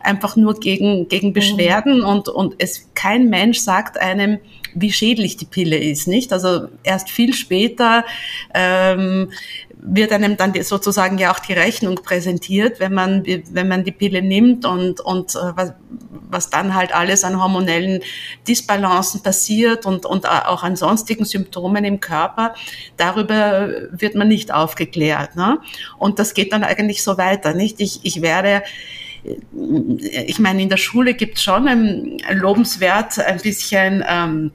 einfach 0.00 0.36
nur 0.36 0.58
gegen 0.60 1.08
gegen 1.08 1.28
mhm. 1.28 1.32
Beschwerden 1.32 1.98
mhm. 1.98 2.04
und 2.04 2.28
und 2.28 2.54
es 2.58 2.88
kein 2.94 3.30
Mensch 3.30 3.60
sagt 3.60 3.98
einem, 3.98 4.38
wie 4.74 4.92
schädlich 4.92 5.36
die 5.36 5.44
Pille 5.44 5.78
ist, 5.78 6.08
nicht? 6.08 6.32
Also 6.32 6.68
erst 6.82 7.10
viel 7.10 7.34
später 7.34 8.04
ähm, 8.54 9.30
wird 9.82 10.12
einem 10.12 10.36
dann 10.36 10.52
sozusagen 10.62 11.18
ja 11.18 11.32
auch 11.32 11.38
die 11.38 11.52
Rechnung 11.52 11.96
präsentiert, 11.96 12.80
wenn 12.80 12.92
man 12.92 13.24
wenn 13.24 13.68
man 13.68 13.84
die 13.84 13.92
Pille 13.92 14.22
nimmt 14.22 14.64
und 14.64 15.00
und 15.00 15.34
äh, 15.34 15.38
was, 15.54 15.72
was 16.28 16.50
dann 16.50 16.74
halt 16.74 16.94
alles 16.94 17.24
an 17.24 17.42
hormonellen 17.42 18.02
Disbalancen 18.46 19.22
passiert 19.22 19.86
und 19.86 20.06
und 20.06 20.28
auch 20.28 20.62
an 20.62 20.76
sonstigen 20.76 21.24
Symptomen 21.24 21.84
im 21.84 22.00
Körper, 22.00 22.54
darüber 22.96 23.70
wird 23.92 24.14
man 24.14 24.28
nicht 24.28 24.52
aufgeklärt, 24.52 25.36
ne? 25.36 25.58
Und 25.98 26.18
das 26.18 26.34
geht 26.34 26.52
dann 26.52 26.64
eigentlich 26.64 27.02
so 27.02 27.16
weiter, 27.16 27.54
nicht? 27.54 27.80
Ich 27.80 28.00
ich 28.02 28.22
werde 28.22 28.62
ich 29.22 30.38
meine, 30.38 30.62
in 30.62 30.68
der 30.68 30.76
Schule 30.76 31.14
gibt 31.14 31.36
es 31.36 31.42
schon 31.42 31.68
ein, 31.68 32.18
lobenswert 32.32 33.18
ein 33.18 33.38
bisschen 33.38 34.04
ähm, 34.08 34.52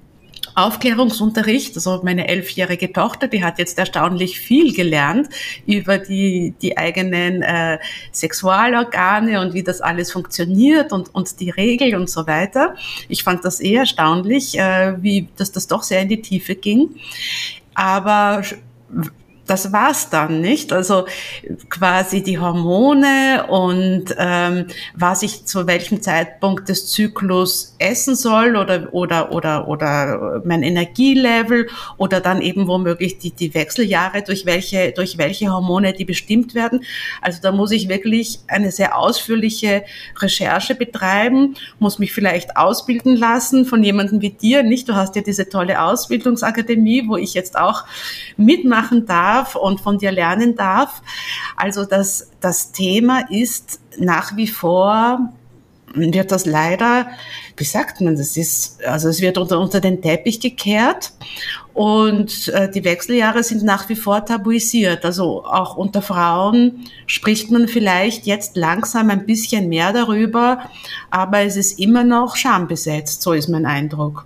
Aufklärungsunterricht. 0.55 1.75
Also 1.75 2.01
meine 2.03 2.27
elfjährige 2.27 2.91
Tochter, 2.91 3.27
die 3.27 3.43
hat 3.43 3.59
jetzt 3.59 3.77
erstaunlich 3.77 4.39
viel 4.39 4.73
gelernt 4.73 5.29
über 5.65 5.97
die, 5.97 6.53
die 6.61 6.77
eigenen 6.77 7.41
äh, 7.41 7.77
Sexualorgane 8.11 9.41
und 9.41 9.53
wie 9.53 9.63
das 9.63 9.81
alles 9.81 10.11
funktioniert 10.11 10.93
und, 10.93 11.13
und 11.13 11.39
die 11.39 11.49
Regeln 11.49 11.95
und 11.95 12.09
so 12.09 12.25
weiter. 12.25 12.75
Ich 13.09 13.23
fand 13.23 13.43
das 13.43 13.59
eher 13.59 13.81
erstaunlich, 13.81 14.57
äh, 14.57 15.01
wie, 15.01 15.27
dass 15.35 15.51
das 15.51 15.67
doch 15.67 15.83
sehr 15.83 16.01
in 16.01 16.09
die 16.09 16.21
Tiefe 16.21 16.55
ging. 16.55 16.95
Aber 17.73 18.43
das 19.45 19.71
war's 19.71 20.09
dann 20.09 20.41
nicht. 20.41 20.73
Also 20.73 21.05
quasi 21.69 22.23
die 22.23 22.39
Hormone 22.39 23.45
und 23.47 24.15
ähm, 24.17 24.67
was 24.95 25.21
ich 25.21 25.45
zu 25.45 25.67
welchem 25.67 26.01
Zeitpunkt 26.01 26.69
des 26.69 26.87
Zyklus 26.91 27.75
essen 27.77 28.15
soll 28.15 28.55
oder 28.55 28.93
oder 28.93 29.31
oder 29.31 29.67
oder 29.67 30.41
mein 30.45 30.63
Energielevel 30.63 31.67
oder 31.97 32.21
dann 32.21 32.41
eben 32.41 32.67
womöglich 32.67 33.19
die 33.19 33.31
die 33.31 33.53
Wechseljahre 33.53 34.23
durch 34.23 34.45
welche 34.45 34.91
durch 34.91 35.17
welche 35.17 35.51
Hormone 35.51 35.93
die 35.93 36.05
bestimmt 36.05 36.55
werden. 36.55 36.83
Also 37.21 37.39
da 37.41 37.51
muss 37.51 37.71
ich 37.71 37.87
wirklich 37.87 38.39
eine 38.47 38.71
sehr 38.71 38.97
ausführliche 38.97 39.83
Recherche 40.19 40.75
betreiben, 40.75 41.55
muss 41.79 41.99
mich 41.99 42.13
vielleicht 42.13 42.57
ausbilden 42.57 43.15
lassen 43.15 43.65
von 43.65 43.83
jemandem 43.83 44.21
wie 44.21 44.31
dir. 44.31 44.63
Nicht, 44.63 44.89
du 44.89 44.95
hast 44.95 45.15
ja 45.15 45.21
diese 45.21 45.49
tolle 45.49 45.81
Ausbildungsakademie, 45.81 47.07
wo 47.07 47.17
ich 47.17 47.33
jetzt 47.33 47.57
auch 47.57 47.83
mitmachen 48.37 49.05
darf 49.05 49.34
darf 49.35 49.55
und 49.55 49.81
von 49.81 49.97
dir 49.97 50.11
lernen 50.11 50.55
darf. 50.55 51.01
Also 51.55 51.85
das, 51.85 52.31
das 52.41 52.71
Thema 52.71 53.25
ist 53.29 53.79
nach 53.97 54.35
wie 54.35 54.47
vor, 54.47 55.29
wird 55.93 56.31
das 56.31 56.45
leider, 56.45 57.07
wie 57.55 57.63
sagt 57.63 58.01
man, 58.01 58.17
das 58.17 58.35
ist, 58.35 58.83
also 58.83 59.07
es 59.07 59.21
wird 59.21 59.37
unter, 59.37 59.59
unter 59.59 59.79
den 59.79 60.01
Teppich 60.01 60.41
gekehrt 60.41 61.13
und 61.73 62.49
äh, 62.49 62.69
die 62.69 62.83
Wechseljahre 62.83 63.43
sind 63.43 63.63
nach 63.63 63.87
wie 63.87 63.95
vor 63.95 64.25
tabuisiert. 64.25 65.05
Also 65.05 65.45
auch 65.45 65.77
unter 65.77 66.01
Frauen 66.01 66.85
spricht 67.07 67.49
man 67.49 67.69
vielleicht 67.69 68.25
jetzt 68.25 68.57
langsam 68.57 69.09
ein 69.09 69.25
bisschen 69.25 69.69
mehr 69.69 69.93
darüber, 69.93 70.69
aber 71.11 71.41
es 71.41 71.55
ist 71.55 71.79
immer 71.79 72.03
noch 72.03 72.35
schambesetzt, 72.35 73.21
so 73.21 73.31
ist 73.31 73.47
mein 73.47 73.65
Eindruck. 73.65 74.25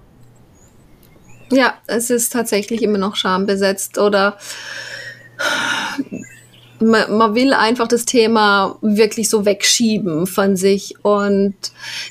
Ja, 1.51 1.75
es 1.87 2.09
ist 2.09 2.31
tatsächlich 2.31 2.83
immer 2.83 2.99
noch 2.99 3.15
schambesetzt 3.15 3.97
oder 3.97 4.37
man, 6.79 7.17
man 7.17 7.35
will 7.35 7.53
einfach 7.53 7.87
das 7.87 8.05
Thema 8.05 8.77
wirklich 8.81 9.29
so 9.29 9.45
wegschieben 9.45 10.27
von 10.27 10.55
sich. 10.55 10.95
Und 11.03 11.55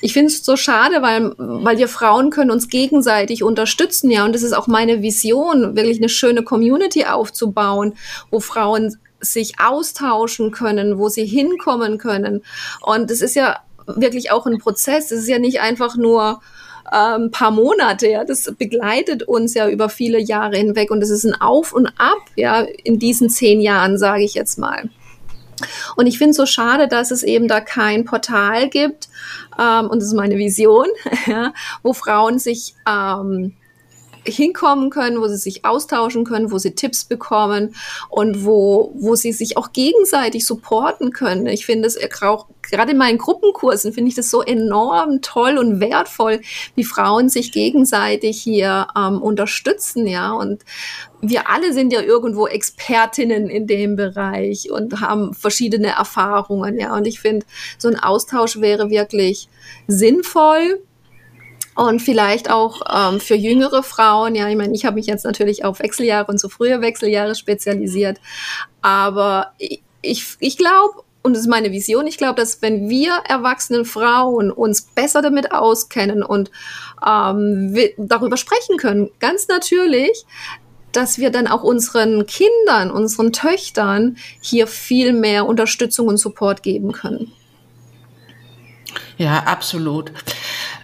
ich 0.01 0.13
finde 0.13 0.27
es 0.27 0.45
so 0.45 0.55
schade, 0.55 1.01
weil, 1.01 1.33
weil 1.37 1.77
wir 1.77 1.87
Frauen 1.87 2.29
können 2.29 2.51
uns 2.51 2.69
gegenseitig 2.69 3.43
unterstützen, 3.43 4.11
ja. 4.11 4.25
Und 4.25 4.33
das 4.33 4.43
ist 4.43 4.53
auch 4.53 4.67
meine 4.67 5.01
Vision, 5.01 5.75
wirklich 5.75 5.97
eine 5.97 6.09
schöne 6.09 6.43
Community 6.43 7.05
aufzubauen, 7.05 7.95
wo 8.31 8.39
Frauen 8.39 8.97
sich 9.21 9.59
austauschen 9.59 10.51
können, 10.51 10.97
wo 10.97 11.09
sie 11.09 11.25
hinkommen 11.25 11.97
können. 11.97 12.43
Und 12.81 13.11
es 13.11 13.21
ist 13.21 13.35
ja 13.35 13.57
wirklich 13.85 14.31
auch 14.31 14.45
ein 14.45 14.59
Prozess. 14.59 15.11
Es 15.11 15.23
ist 15.23 15.29
ja 15.29 15.39
nicht 15.39 15.61
einfach 15.61 15.97
nur, 15.97 16.41
ähm, 16.93 17.31
paar 17.31 17.51
Monate. 17.51 18.07
Ja, 18.07 18.23
das 18.23 18.53
begleitet 18.57 19.23
uns 19.23 19.53
ja 19.53 19.69
über 19.69 19.89
viele 19.89 20.19
Jahre 20.19 20.57
hinweg 20.57 20.91
und 20.91 21.01
es 21.01 21.09
ist 21.09 21.25
ein 21.25 21.39
Auf 21.39 21.73
und 21.73 21.87
Ab. 21.97 22.19
Ja, 22.35 22.61
in 22.61 22.99
diesen 22.99 23.29
zehn 23.29 23.61
Jahren 23.61 23.97
sage 23.97 24.23
ich 24.23 24.33
jetzt 24.33 24.57
mal. 24.57 24.89
Und 25.95 26.07
ich 26.07 26.17
finde 26.17 26.31
es 26.31 26.37
so 26.37 26.45
schade, 26.45 26.87
dass 26.87 27.11
es 27.11 27.23
eben 27.23 27.47
da 27.47 27.59
kein 27.59 28.05
Portal 28.05 28.69
gibt, 28.69 29.09
ähm, 29.59 29.89
und 29.89 29.99
das 29.99 30.09
ist 30.09 30.13
meine 30.13 30.37
Vision, 30.37 30.87
ja, 31.27 31.53
wo 31.83 31.93
Frauen 31.93 32.39
sich 32.39 32.75
ähm, 32.87 33.53
hinkommen 34.35 34.89
können, 34.89 35.21
wo 35.21 35.27
sie 35.27 35.37
sich 35.37 35.65
austauschen 35.65 36.25
können, 36.25 36.51
wo 36.51 36.57
sie 36.57 36.75
Tipps 36.75 37.05
bekommen 37.05 37.75
und 38.09 38.45
wo, 38.45 38.91
wo 38.95 39.15
sie 39.15 39.31
sich 39.31 39.57
auch 39.57 39.71
gegenseitig 39.73 40.45
supporten 40.45 41.11
können. 41.11 41.47
Ich 41.47 41.65
finde 41.65 41.87
es 41.87 41.97
gerade 42.69 42.91
in 42.91 42.97
meinen 42.97 43.17
Gruppenkursen 43.17 43.93
finde 43.93 44.09
ich 44.09 44.15
das 44.15 44.29
so 44.29 44.41
enorm 44.41 45.21
toll 45.21 45.57
und 45.57 45.79
wertvoll, 45.79 46.41
wie 46.75 46.83
Frauen 46.83 47.29
sich 47.29 47.51
gegenseitig 47.51 48.41
hier 48.41 48.87
ähm, 48.95 49.21
unterstützen, 49.21 50.07
ja. 50.07 50.31
Und 50.31 50.63
wir 51.21 51.49
alle 51.49 51.73
sind 51.73 51.91
ja 51.91 52.01
irgendwo 52.01 52.47
Expertinnen 52.47 53.49
in 53.49 53.67
dem 53.67 53.95
Bereich 53.95 54.71
und 54.71 55.01
haben 55.01 55.33
verschiedene 55.33 55.89
Erfahrungen, 55.89 56.79
ja. 56.79 56.95
Und 56.95 57.07
ich 57.07 57.19
finde, 57.19 57.45
so 57.77 57.87
ein 57.87 57.99
Austausch 57.99 58.59
wäre 58.59 58.89
wirklich 58.89 59.49
sinnvoll 59.87 60.81
und 61.79 62.01
vielleicht 62.01 62.51
auch 62.51 62.81
ähm, 62.93 63.21
für 63.21 63.35
jüngere 63.35 63.83
Frauen, 63.83 64.35
ja, 64.35 64.49
ich 64.49 64.57
meine, 64.57 64.75
ich 64.75 64.83
habe 64.83 64.95
mich 64.95 65.05
jetzt 65.05 65.23
natürlich 65.23 65.63
auf 65.63 65.79
Wechseljahre 65.79 66.29
und 66.29 66.37
so 66.37 66.49
frühe 66.49 66.81
Wechseljahre 66.81 67.35
spezialisiert, 67.35 68.19
aber 68.81 69.53
ich, 69.57 69.81
ich, 70.01 70.25
ich 70.39 70.57
glaube, 70.57 71.03
und 71.21 71.33
das 71.33 71.43
ist 71.43 71.47
meine 71.47 71.71
Vision, 71.71 72.05
ich 72.05 72.17
glaube, 72.17 72.35
dass 72.35 72.61
wenn 72.61 72.89
wir 72.89 73.13
erwachsenen 73.29 73.85
Frauen 73.85 74.51
uns 74.51 74.81
besser 74.81 75.21
damit 75.21 75.53
auskennen 75.53 76.21
und 76.21 76.51
ähm, 77.05 77.73
darüber 77.95 78.35
sprechen 78.35 78.75
können, 78.75 79.09
ganz 79.21 79.47
natürlich, 79.47 80.25
dass 80.91 81.17
wir 81.17 81.29
dann 81.29 81.47
auch 81.47 81.63
unseren 81.63 82.25
Kindern, 82.25 82.91
unseren 82.91 83.31
Töchtern 83.31 84.17
hier 84.41 84.67
viel 84.67 85.13
mehr 85.13 85.45
Unterstützung 85.45 86.09
und 86.09 86.17
Support 86.17 86.61
geben 86.61 86.91
können. 86.91 87.31
Ja, 89.17 89.43
absolut. 89.43 90.11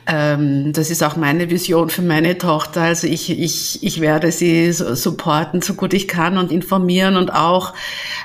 Ähm, 0.07 0.71
das 0.71 0.91
ist 0.91 1.03
auch 1.03 1.15
meine 1.15 1.49
Vision 1.49 1.89
für 1.89 2.03
meine 2.03 2.37
Tochter. 2.37 2.81
Also 2.81 3.07
ich, 3.07 3.31
ich, 3.31 3.81
ich 3.81 4.01
werde 4.01 4.31
sie 4.31 4.71
supporten, 4.71 5.63
so 5.63 5.73
gut 5.73 5.93
ich 5.93 6.07
kann 6.07 6.37
und 6.37 6.51
informieren 6.51 7.17
und 7.17 7.33
auch 7.33 7.73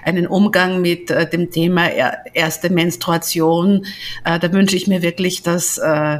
einen 0.04 0.26
Umgang 0.26 0.82
mit 0.82 1.10
äh, 1.10 1.28
dem 1.28 1.50
Thema 1.50 1.88
erste 2.34 2.68
Menstruation. 2.68 3.86
Äh, 4.24 4.38
da 4.38 4.52
wünsche 4.52 4.76
ich 4.76 4.88
mir 4.88 5.00
wirklich, 5.00 5.42
dass, 5.42 5.78
äh, 5.78 6.18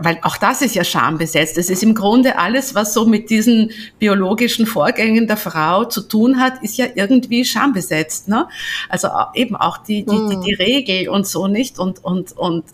weil 0.00 0.18
auch 0.20 0.36
das 0.36 0.60
ist 0.60 0.74
ja 0.74 0.84
schambesetzt. 0.84 1.56
Es 1.56 1.70
ist 1.70 1.82
im 1.82 1.94
Grunde 1.94 2.38
alles, 2.38 2.74
was 2.74 2.92
so 2.92 3.06
mit 3.06 3.30
diesen 3.30 3.70
biologischen 3.98 4.66
Vorgängen 4.66 5.26
der 5.26 5.38
Frau 5.38 5.86
zu 5.86 6.02
tun 6.02 6.38
hat, 6.38 6.62
ist 6.62 6.76
ja 6.76 6.86
irgendwie 6.94 7.46
schambesetzt. 7.46 8.28
Ne? 8.28 8.46
Also 8.90 9.08
eben 9.34 9.56
auch 9.56 9.78
die, 9.78 10.04
die, 10.04 10.28
die, 10.28 10.40
die 10.40 10.54
mhm. 10.54 10.62
Regel 10.62 11.08
und 11.08 11.26
so 11.26 11.46
nicht 11.46 11.78
und, 11.78 12.04
und, 12.04 12.36
und 12.36 12.64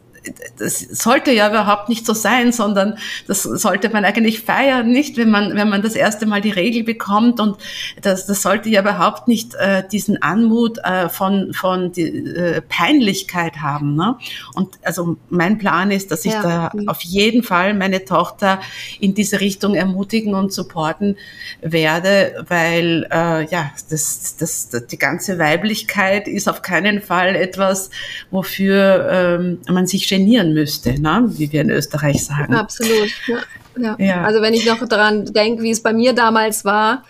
das 0.59 0.81
sollte 0.81 1.33
ja 1.33 1.49
überhaupt 1.49 1.89
nicht 1.89 2.05
so 2.05 2.13
sein, 2.13 2.53
sondern 2.53 2.99
das 3.27 3.43
sollte 3.43 3.89
man 3.89 4.05
eigentlich 4.05 4.41
feiern, 4.41 4.91
nicht, 4.91 5.17
wenn 5.17 5.31
man, 5.31 5.55
wenn 5.55 5.69
man 5.69 5.83
das 5.83 5.95
erste 5.95 6.27
Mal 6.27 6.41
die 6.41 6.51
Regel 6.51 6.85
bekommt 6.85 7.41
und 7.41 7.57
das, 8.03 8.27
das 8.27 8.43
sollte 8.43 8.69
ja 8.69 8.83
überhaupt 8.83 9.29
nicht 9.29 9.55
äh, 9.55 9.83
diesen 9.91 10.23
Anmut 10.23 10.79
äh, 10.79 11.09
von, 11.09 11.53
von 11.55 11.93
die, 11.93 12.03
äh, 12.03 12.61
Peinlichkeit 12.61 13.59
haben. 13.63 13.97
Ne? 13.97 14.17
Und 14.55 14.79
also 14.83 15.17
mein 15.31 15.59
Plan 15.59 15.91
ist, 15.91 16.11
dass 16.11 16.25
ich 16.25 16.33
ja. 16.33 16.43
da 16.43 16.73
auf 16.87 17.01
jeden 17.03 17.43
Fall 17.43 17.75
meine 17.75 18.05
Tochter 18.05 18.61
in 19.01 19.15
diese 19.15 19.41
Richtung 19.41 19.75
ermutigen 19.75 20.35
und 20.35 20.53
supporten 20.53 21.17
werde, 21.63 22.45
weil 22.49 23.07
äh, 23.11 23.47
ja, 23.47 23.71
das, 23.89 24.37
das, 24.37 24.69
das, 24.69 24.87
die 24.87 24.99
ganze 24.99 25.39
Weiblichkeit 25.39 26.29
ist 26.29 26.49
auf 26.49 26.63
keinen 26.63 27.01
Fall 27.01 27.35
etwas, 27.35 27.91
wofür 28.31 29.09
ähm, 29.11 29.59
man 29.69 29.87
sich 29.87 30.10
genieren 30.11 30.53
müsste, 30.53 31.01
ne? 31.01 31.25
wie 31.29 31.51
wir 31.51 31.63
in 31.63 31.71
Österreich 31.71 32.25
sagen. 32.25 32.55
Absolut. 32.55 33.11
Ja, 33.27 33.39
ja. 33.79 33.97
ja. 33.99 34.23
Also 34.25 34.43
wenn 34.43 34.53
ich 34.53 34.67
noch 34.67 34.87
daran 34.87 35.25
denke, 35.25 35.63
wie 35.63 35.71
es 35.71 35.83
bei 35.83 35.93
mir 35.93 36.13
damals 36.13 36.65
war, 36.65 37.05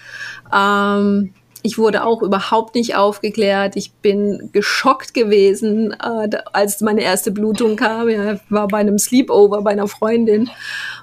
ähm, 0.55 1.33
ich 1.63 1.79
wurde 1.79 2.05
auch 2.05 2.23
überhaupt 2.23 2.75
nicht 2.75 2.97
aufgeklärt. 2.97 3.77
Ich 3.77 3.93
bin 3.93 4.51
geschockt 4.53 5.13
gewesen, 5.13 5.93
äh, 5.93 6.31
als 6.53 6.81
meine 6.81 7.03
erste 7.03 7.33
Blutung 7.33 7.77
kam. 7.77 8.09
Ja, 8.09 8.39
war 8.49 8.69
bei 8.69 8.79
einem 8.79 8.99
Sleepover 8.99 9.63
bei 9.63 9.73
einer 9.73 9.89
Freundin 9.89 10.51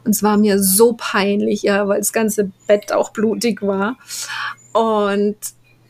und 0.03 0.12
es 0.12 0.23
war 0.23 0.38
mir 0.38 0.62
so 0.62 0.95
peinlich, 0.97 1.63
ja, 1.63 1.88
weil 1.88 1.99
das 1.99 2.13
ganze 2.13 2.51
Bett 2.67 2.91
auch 2.91 3.12
blutig 3.12 3.62
war. 3.62 3.97
Und 4.73 5.38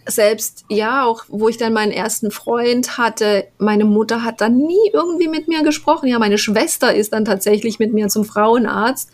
selbst, 0.07 0.65
ja, 0.69 1.05
auch 1.05 1.25
wo 1.27 1.49
ich 1.49 1.57
dann 1.57 1.73
meinen 1.73 1.91
ersten 1.91 2.31
Freund 2.31 2.97
hatte, 2.97 3.47
meine 3.57 3.85
Mutter 3.85 4.23
hat 4.23 4.41
dann 4.41 4.57
nie 4.57 4.89
irgendwie 4.93 5.27
mit 5.27 5.47
mir 5.47 5.63
gesprochen. 5.63 6.07
Ja, 6.07 6.19
meine 6.19 6.37
Schwester 6.37 6.93
ist 6.93 7.13
dann 7.13 7.25
tatsächlich 7.25 7.79
mit 7.79 7.93
mir 7.93 8.07
zum 8.07 8.25
Frauenarzt 8.25 9.09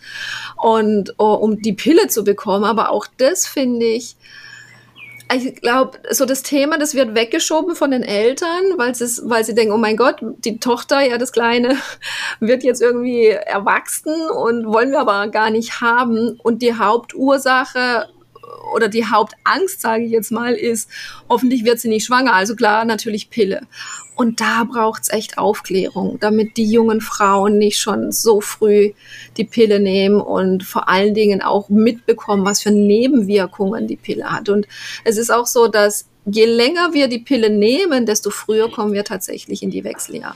und 0.62 1.16
oh, 1.18 1.34
um 1.34 1.62
die 1.62 1.74
Pille 1.74 2.08
zu 2.08 2.24
bekommen. 2.24 2.64
Aber 2.64 2.90
auch 2.92 3.08
das 3.18 3.48
finde 3.48 3.86
ich, 3.86 4.16
ich 5.34 5.56
glaube, 5.62 5.98
so 6.12 6.26
das 6.26 6.44
Thema, 6.44 6.78
das 6.78 6.96
wird 6.96 7.16
weggeschoben 7.16 7.76
von 7.76 7.92
den 7.92 8.04
Eltern, 8.04 8.78
weil, 8.78 8.94
weil 8.94 9.44
sie 9.44 9.56
denken, 9.56 9.74
oh 9.74 9.78
mein 9.78 9.98
Gott, 9.98 10.18
die 10.22 10.60
Tochter, 10.60 11.02
ja, 11.02 11.18
das 11.18 11.32
Kleine, 11.32 11.78
wird 12.40 12.64
jetzt 12.64 12.82
irgendwie 12.82 13.28
erwachsen 13.28 14.14
und 14.30 14.68
wollen 14.68 14.92
wir 14.92 15.00
aber 15.00 15.28
gar 15.30 15.50
nicht 15.50 15.82
haben. 15.82 16.40
Und 16.44 16.62
die 16.62 16.76
Hauptursache 16.76 18.08
oder 18.74 18.88
die 18.88 19.06
Hauptangst, 19.06 19.82
sage 19.82 20.04
ich 20.04 20.12
jetzt 20.12 20.32
mal, 20.32 20.54
ist, 20.54 20.90
hoffentlich 21.30 21.64
wird 21.66 21.80
sie 21.80 21.90
nicht 21.90 22.06
schwanger. 22.06 22.34
Also 22.34 22.56
klar, 22.56 22.86
natürlich 22.86 23.30
Pille. 23.30 23.62
Und 24.16 24.42
da 24.42 24.64
braucht 24.64 25.04
es 25.04 25.10
echt 25.12 25.38
Aufklärung, 25.38 26.20
damit 26.20 26.58
die 26.58 26.70
jungen 26.70 27.02
Frauen 27.02 27.58
nicht 27.58 27.80
schon 27.80 28.12
so 28.12 28.42
früh 28.42 28.92
die 29.38 29.44
Pille 29.44 29.80
nehmen 29.80 30.22
und 30.22 30.64
vor 30.64 30.88
allen 30.88 31.14
Dingen 31.14 31.42
auch 31.42 31.70
mitbekommen, 31.70 32.46
was 32.46 32.62
für 32.62 32.72
Nebenwirkungen 32.72 33.88
die 33.88 33.96
Pille 33.96 34.32
hat. 34.32 34.50
Und 34.50 34.68
es 35.04 35.18
ist 35.18 35.32
auch 35.32 35.48
so, 35.48 35.68
dass 35.68 36.08
je 36.26 36.46
länger 36.46 36.94
wir 36.94 37.08
die 37.08 37.20
Pille 37.20 37.50
nehmen, 37.50 38.06
desto 38.06 38.30
früher 38.30 38.72
kommen 38.72 38.94
wir 38.94 39.04
tatsächlich 39.04 39.64
in 39.64 39.72
die 39.72 39.84
Wechseljahre. 39.84 40.36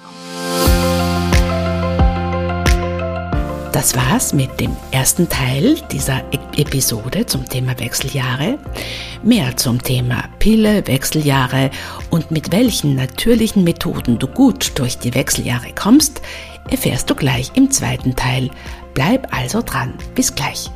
Das 3.78 3.96
war's 3.96 4.34
mit 4.34 4.60
dem 4.60 4.76
ersten 4.90 5.30
Teil 5.30 5.80
dieser 5.92 6.24
e- 6.32 6.62
Episode 6.62 7.28
zum 7.28 7.48
Thema 7.48 7.80
Wechseljahre. 7.80 8.58
Mehr 9.22 9.56
zum 9.56 9.84
Thema 9.84 10.24
Pille, 10.40 10.88
Wechseljahre 10.88 11.70
und 12.10 12.32
mit 12.32 12.52
welchen 12.52 12.96
natürlichen 12.96 13.64
Methoden 13.64 14.18
du 14.18 14.26
gut 14.26 14.72
durch 14.80 14.98
die 14.98 15.14
Wechseljahre 15.14 15.74
kommst, 15.80 16.24
erfährst 16.72 17.08
du 17.12 17.14
gleich 17.14 17.52
im 17.54 17.70
zweiten 17.70 18.16
Teil. 18.16 18.50
Bleib 18.96 19.32
also 19.32 19.62
dran. 19.62 19.94
Bis 20.16 20.34
gleich. 20.34 20.72